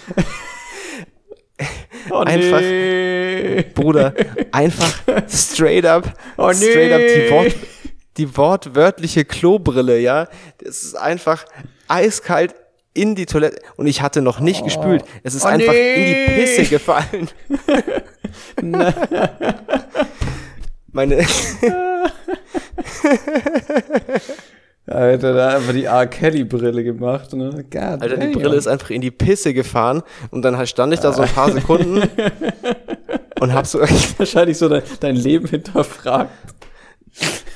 [2.10, 3.66] Oh, einfach, nee.
[3.74, 4.14] Bruder,
[4.52, 4.94] einfach
[5.30, 6.54] straight up, oh, nee.
[6.54, 7.56] straight up die, Wort,
[8.18, 10.28] die wortwörtliche Klobrille, ja.
[10.60, 11.46] Das ist einfach
[11.88, 12.56] eiskalt
[12.94, 14.66] in die Toilette und ich hatte noch nicht oh.
[14.66, 15.04] gespült.
[15.24, 15.96] Es ist oh, einfach nee.
[15.96, 17.30] in die Pisse gefallen.
[20.92, 21.26] Meine.
[24.86, 26.08] Alter, da einfach die R.
[26.08, 27.64] Kelly-Brille gemacht, ne?
[27.72, 31.14] God Alter, die Brille ist einfach in die Pisse gefahren und dann stand ich da
[31.14, 32.02] so ein paar Sekunden
[33.40, 33.80] und hab so.
[34.18, 36.32] Wahrscheinlich so dein, dein Leben hinterfragt.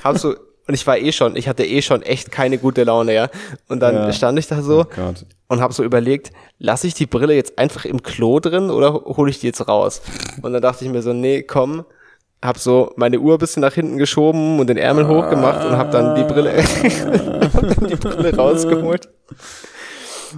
[0.04, 0.36] Hab so
[0.68, 3.30] und ich war eh schon, ich hatte eh schon echt keine gute Laune, ja.
[3.70, 4.12] Und dann ja.
[4.12, 5.14] stand ich da so oh
[5.48, 9.30] und habe so überlegt, lasse ich die Brille jetzt einfach im Klo drin oder hole
[9.30, 10.02] ich die jetzt raus?
[10.42, 11.86] Und dann dachte ich mir so, nee, komm,
[12.44, 15.10] hab so meine Uhr bisschen nach hinten geschoben und den Ärmel ah.
[15.10, 16.54] hochgemacht und hab dann die Brille,
[17.90, 19.10] die Brille rausgeholt.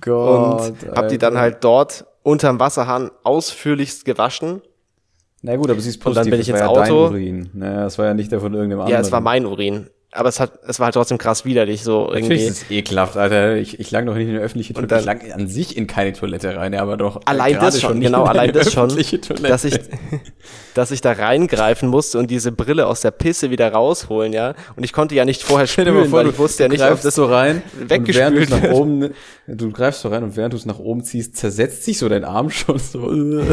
[0.01, 4.61] Gott, und hab die dann halt dort unterm Wasserhahn ausführlichst gewaschen
[5.41, 6.07] na gut, aber sie ist positiv.
[6.09, 7.05] Und dann bin ich ins Auto.
[7.05, 7.49] Ja Urin.
[7.53, 8.93] Naja, das war ja nicht der von irgendeinem anderen.
[8.93, 12.07] Ja, es war mein Urin aber es hat, es war halt trotzdem krass widerlich, so
[12.11, 12.21] irgendwie.
[12.21, 13.57] Natürlich ist es ekelhaft, Alter.
[13.57, 14.97] Ich, ich lang noch nicht in eine öffentliche Toilette.
[14.99, 17.21] Ich lang an sich in keine Toilette rein, aber doch.
[17.25, 18.89] Allein das schon, genau, allein das schon,
[19.43, 19.79] dass ich,
[20.73, 24.55] dass ich da reingreifen musste und diese Brille aus der Pisse wieder rausholen, ja.
[24.75, 27.13] Und ich konnte ja nicht vorher spülen, vor, weil ich wusste ja nicht, ob das
[27.13, 28.49] so rein, weggespült.
[28.49, 29.11] Nach oben,
[29.45, 32.25] du greifst so rein und während du es nach oben ziehst, zersetzt sich so dein
[32.25, 33.11] Arm schon so.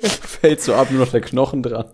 [0.00, 1.84] Fällt so ab, nur noch der Knochen dran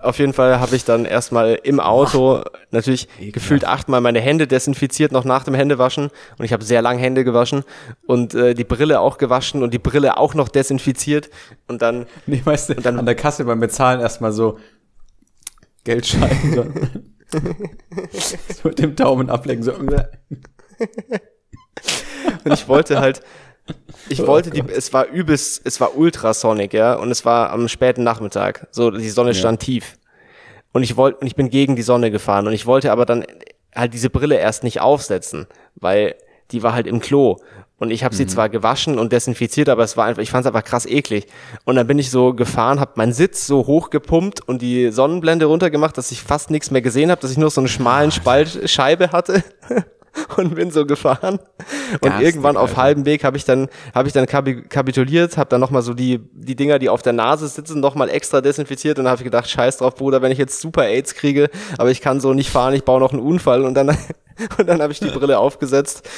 [0.00, 3.34] auf jeden Fall habe ich dann erstmal im Auto Ach, natürlich ekelhaft.
[3.34, 6.10] gefühlt achtmal meine Hände desinfiziert, noch nach dem Händewaschen.
[6.38, 7.64] Und ich habe sehr lang Hände gewaschen
[8.06, 11.30] und äh, die Brille auch gewaschen und die Brille auch noch desinfiziert.
[11.66, 12.06] Und dann.
[12.26, 14.58] Nee, weißt du, und dann, an der Kasse beim Bezahlen erstmal so
[15.84, 16.36] Geldschein.
[16.54, 17.38] So,
[18.62, 19.62] so mit dem Daumen ablenken.
[19.62, 19.74] So.
[19.74, 19.92] und
[22.52, 23.20] ich wollte halt,
[24.08, 24.70] ich oh wollte Gott.
[24.70, 28.68] die, es war übelst, es war ultrasonic, ja, und es war am späten Nachmittag.
[28.70, 29.66] So, die Sonne stand ja.
[29.66, 29.96] tief.
[30.72, 33.24] Und ich wollte, und ich bin gegen die Sonne gefahren und ich wollte aber dann
[33.74, 36.16] halt diese Brille erst nicht aufsetzen, weil
[36.50, 37.38] die war halt im Klo.
[37.78, 38.28] Und ich habe sie mhm.
[38.28, 41.26] zwar gewaschen und desinfiziert, aber es war einfach, ich fand es einfach krass eklig.
[41.64, 45.98] Und dann bin ich so gefahren, habe meinen Sitz so hochgepumpt und die Sonnenblende runtergemacht,
[45.98, 49.12] dass ich fast nichts mehr gesehen habe, dass ich nur so eine schmalen Spalt Scheibe
[49.12, 49.44] hatte.
[50.36, 51.38] und bin so gefahren.
[51.92, 55.60] Und Garstig, irgendwann auf halbem Weg habe ich dann habe ich dann kapituliert, habe dann
[55.60, 59.18] nochmal so die die Dinger, die auf der Nase sitzen, nochmal extra desinfiziert und habe
[59.18, 62.34] ich gedacht, scheiß drauf, Bruder, wenn ich jetzt super AIDS kriege, aber ich kann so
[62.34, 63.88] nicht fahren, ich baue noch einen Unfall und dann
[64.58, 66.08] und dann habe ich die Brille aufgesetzt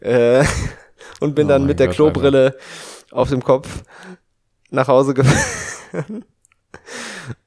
[0.00, 0.44] äh,
[1.20, 2.58] und bin oh dann mit der Gott, Klobrille Alter.
[3.12, 3.68] auf dem Kopf
[4.70, 6.24] nach Hause gefahren.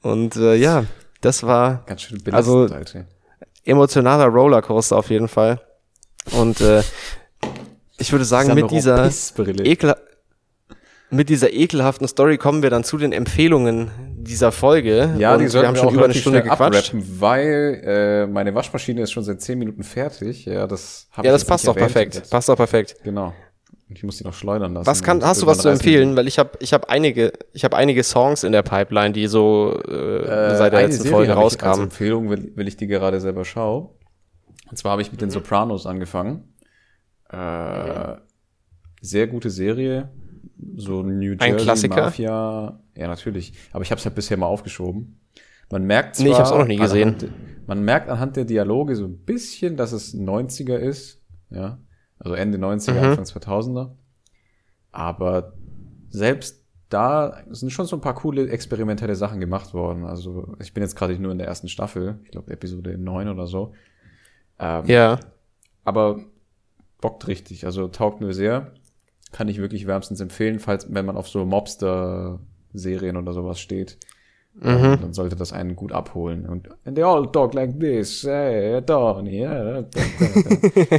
[0.02, 0.86] Und äh, ja,
[1.22, 3.06] Das war Ganz schön Also- belastend, Alter.
[3.66, 5.62] emotionaler Rollercoaster auf jeden Fall.
[6.34, 6.82] Und äh,
[7.98, 9.10] ich würde sagen, mit dieser,
[9.64, 9.96] ekel
[11.12, 15.16] mit dieser ekelhaften Story kommen wir dann zu den Empfehlungen dieser Folge.
[15.18, 16.94] Ja, Und die wir sollten haben wir schon auch über eine Stunde gequatscht.
[17.20, 20.46] weil äh, meine Waschmaschine ist schon seit 10 Minuten fertig.
[20.46, 22.14] Ja, das hab Ja, das passt doch perfekt.
[22.16, 22.30] jetzt.
[22.30, 22.96] Passt doch perfekt.
[23.04, 23.34] Genau.
[23.90, 24.86] Und ich muss die noch schleudern lassen.
[24.86, 26.16] Was kann, hast du was zu empfehlen?
[26.16, 29.82] Weil ich habe ich hab einige, ich habe einige Songs in der Pipeline, die so
[29.88, 29.92] äh,
[30.52, 31.86] Äh, seit der letzten Folge rauskamen.
[31.86, 33.90] Empfehlung will, will ich die gerade selber schauen.
[34.70, 36.54] Und zwar habe ich mit den Sopranos angefangen.
[37.30, 38.16] Äh,
[39.02, 40.10] sehr gute Serie.
[40.76, 42.02] So New Jersey Klassiker?
[42.04, 42.80] Mafia.
[42.96, 43.54] Ja, natürlich.
[43.72, 45.20] Aber ich habe es halt bisher mal aufgeschoben.
[45.72, 47.10] Man merkt zwar, Nee, ich hab's auch noch nie gesehen.
[47.16, 51.22] Anhand, man merkt anhand der Dialoge so ein bisschen, dass es 90er ist.
[51.50, 51.80] Ja.
[52.18, 52.98] Also Ende 90er, Mhm.
[53.18, 53.92] Anfang 2000er.
[54.92, 55.54] Aber
[56.10, 60.06] selbst da sind schon so ein paar coole experimentelle Sachen gemacht worden.
[60.06, 63.46] Also ich bin jetzt gerade nur in der ersten Staffel, ich glaube Episode 9 oder
[63.46, 63.74] so.
[64.60, 65.20] Ähm, Ja.
[65.84, 66.20] Aber
[67.02, 68.72] bockt richtig, also taugt mir sehr.
[69.32, 73.98] Kann ich wirklich wärmstens empfehlen, falls, wenn man auf so Mobster-Serien oder sowas steht.
[74.56, 74.98] Mhm.
[75.02, 76.46] Dann sollte das einen gut abholen.
[76.48, 79.86] Und and they all talk like this, hey, Donny, yeah.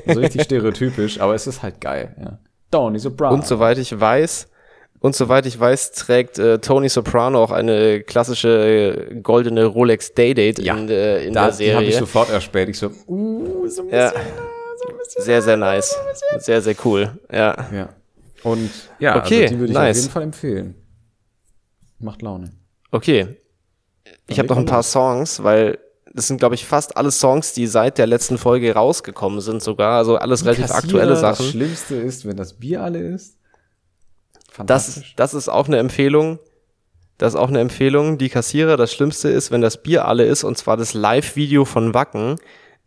[0.15, 2.39] So richtig stereotypisch, aber es ist halt geil, ja.
[2.71, 3.35] Donny Soprano.
[3.35, 4.49] Und soweit ich weiß,
[5.01, 10.59] und soweit ich weiß, trägt äh, Tony Soprano auch eine klassische äh, goldene Rolex Day-Date
[10.61, 11.99] Ja, in, äh, in da, der die habe ich Serie.
[12.01, 12.69] sofort erspäht.
[12.69, 14.11] Ich so, uh, so ein Ja.
[14.11, 14.23] bisschen,
[14.83, 15.23] so ein bisschen.
[15.25, 15.97] Sehr, sehr nice.
[16.39, 17.19] Sehr, sehr cool.
[17.33, 17.57] Ja.
[17.75, 17.89] Ja.
[18.43, 19.97] Und ja, Okay, also die würde ich nice.
[19.99, 20.75] auf jeden Fall empfehlen.
[21.99, 22.51] Macht Laune.
[22.91, 23.37] Okay.
[24.27, 24.83] Ich habe noch ein paar.
[24.83, 25.79] Songs, weil
[26.15, 29.99] das sind, glaube ich, fast alle Songs, die seit der letzten Folge rausgekommen sind sogar.
[29.99, 31.47] Also alles relativ Kassierer, aktuelle Das Sachen.
[31.47, 33.37] Schlimmste ist, wenn das Bier alle ist.
[34.67, 36.39] Das, das ist auch eine Empfehlung.
[37.19, 38.17] Das ist auch eine Empfehlung.
[38.19, 41.93] Die Kassierer, das Schlimmste ist, wenn das Bier alle ist, und zwar das Live-Video von
[41.95, 42.37] Wacken.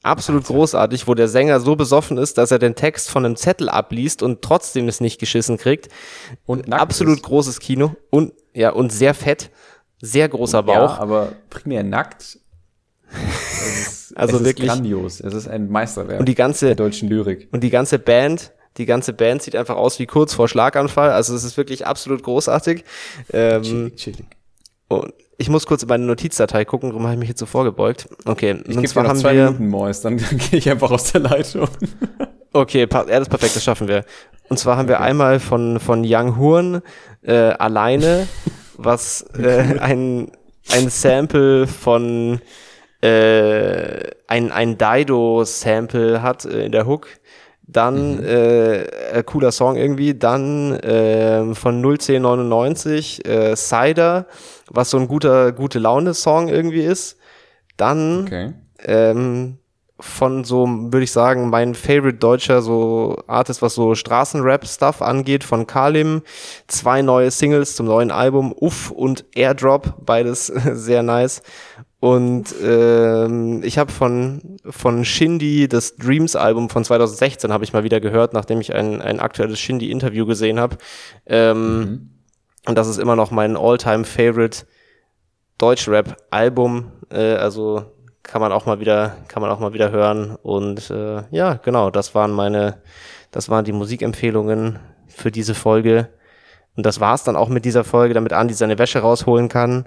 [0.02, 3.70] Absolut großartig, wo der Sänger so besoffen ist, dass er den Text von einem Zettel
[3.70, 5.88] abliest und trotzdem es nicht geschissen kriegt.
[6.46, 7.24] Und Absolut ist.
[7.24, 9.50] großes Kino und ja und sehr fett,
[10.02, 11.00] sehr großer Ja, Bauch.
[11.00, 12.40] aber primär nackt.
[13.66, 15.20] Es ist, Also es wirklich- Ist grandios.
[15.22, 17.48] Es ist ein Meisterwerk Und die ganze der deutschen Lyrik.
[17.52, 21.12] Und die ganze Band, die ganze Band sieht einfach aus wie kurz vor Schlaganfall.
[21.12, 22.84] Also es ist wirklich absolut großartig.
[23.32, 24.26] Ähm, Chillig, chillig.
[24.88, 28.08] und ich muss kurz in meine Notizdatei gucken, darum habe ich mich jetzt so vorgebeugt.
[28.26, 29.46] Okay, Ich und zwar noch haben zwei wir.
[29.46, 30.18] Minuten, Mois, dann
[30.50, 31.68] gehe ich einfach aus der Leitung.
[32.56, 34.06] Okay, ja, das ist perfekt, das schaffen wir.
[34.48, 36.84] Und zwar haben wir einmal von, von Young Horn
[37.24, 38.28] äh, alleine,
[38.78, 40.32] was äh, ein,
[40.72, 42.42] ein Sample von
[43.02, 47.08] äh, ein, ein Dido-Sample hat äh, in der Hook.
[47.66, 50.14] Dann äh, äh, cooler Song irgendwie.
[50.14, 54.28] Dann äh, von 01099 äh, Cider,
[54.70, 57.18] was so ein guter gute Laune-Song irgendwie ist.
[57.78, 58.54] Dann Okay.
[58.84, 59.58] ähm,
[60.00, 65.66] von so, würde ich sagen, mein Favorite deutscher so Artist, was so Straßenrap-Stuff angeht, von
[65.66, 66.24] Kalim.
[66.68, 71.42] Zwei neue Singles zum neuen Album, Uff und Airdrop, beides sehr nice.
[72.04, 78.02] Und ähm, ich habe von, von Shindy das Dreams-Album von 2016 habe ich mal wieder
[78.02, 80.76] gehört, nachdem ich ein, ein aktuelles Shindy-Interview gesehen habe.
[81.26, 82.10] Ähm,
[82.68, 84.66] Und das ist immer noch mein All-Time-Favorite
[85.60, 86.92] Deutschrap-Album.
[87.10, 87.86] Äh, also
[88.22, 90.36] kann man auch mal wieder, kann man auch mal wieder hören.
[90.44, 92.82] Und äh, ja, genau, das waren meine,
[93.32, 94.78] das waren die Musikempfehlungen
[95.08, 96.10] für diese Folge.
[96.76, 99.86] Und das war's dann auch mit dieser Folge, damit Andi seine Wäsche rausholen kann.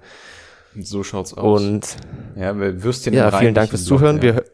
[0.76, 1.60] Und so schaut's aus.
[1.60, 1.96] Und
[2.36, 4.16] ja, wir Würstchen ja, vielen Dank fürs Zuhören.
[4.18, 4.22] ja.
[4.22, 4.44] Wir,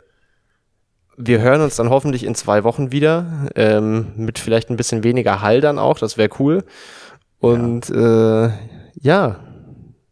[1.16, 3.48] wir hören uns dann hoffentlich in zwei Wochen wieder.
[3.54, 5.98] Ähm, mit vielleicht ein bisschen weniger Hall dann auch.
[5.98, 6.64] Das wäre cool.
[7.38, 8.46] Und ja.
[8.46, 8.52] Äh,
[9.00, 9.40] ja,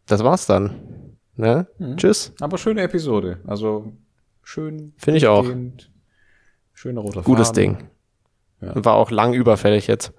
[0.05, 1.15] das war's dann.
[1.35, 1.67] Ne?
[1.79, 1.97] Mhm.
[1.97, 2.33] Tschüss.
[2.39, 3.39] Aber schöne Episode.
[3.47, 3.93] Also
[4.43, 4.93] schön.
[4.97, 5.45] Finde ich auch.
[6.73, 7.77] Schöner roter Gutes Faden.
[7.77, 7.89] Ding.
[8.61, 8.85] Ja.
[8.85, 10.13] War auch lang überfällig jetzt.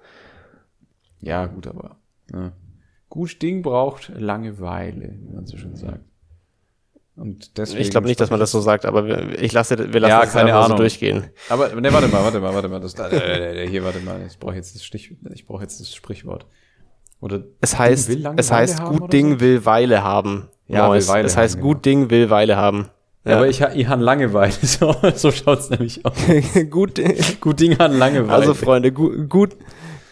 [1.21, 1.97] Ja, gut, aber.
[2.33, 2.51] Ja.
[3.13, 5.99] Gut Ding braucht Langeweile, wie man so schön sagt.
[7.15, 9.99] Und deswegen Ich glaube nicht, dass man das so sagt, aber wir, ich lasse, wir
[9.99, 10.77] lassen Ja, das keine einfach so Ahnung.
[10.77, 11.25] durchgehen.
[11.47, 12.79] Aber ne, warte mal, warte mal, warte mal.
[12.79, 14.19] Das, äh, hier, warte mal.
[14.27, 16.47] Ich brauche jetzt das Stich, ich brauche jetzt das Sprichwort.
[17.21, 19.39] Oder Es heißt, es heißt, gut Ding so?
[19.41, 20.49] will Weile haben.
[20.67, 22.89] Ja, will Weile Es heißt, haben, gut Ding will Weile haben.
[23.25, 23.35] Ja.
[23.37, 24.51] Aber ich, ich han Langeweile.
[24.63, 26.13] So, so schaut's nämlich aus.
[26.71, 26.99] gut,
[27.41, 28.33] Gut Ding han Langeweile.
[28.33, 29.55] also Freunde, gut, gut,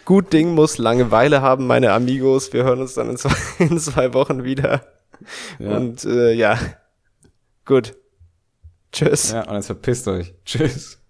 [0.06, 2.54] gut Ding muss Langeweile haben, meine Amigos.
[2.54, 4.82] Wir hören uns dann in zwei, in zwei Wochen wieder.
[5.60, 5.78] ja.
[5.78, 6.58] Und äh, ja,
[7.66, 7.96] gut.
[8.92, 9.32] Tschüss.
[9.32, 10.34] ja, und jetzt verpisst euch.
[10.46, 11.01] Tschüss.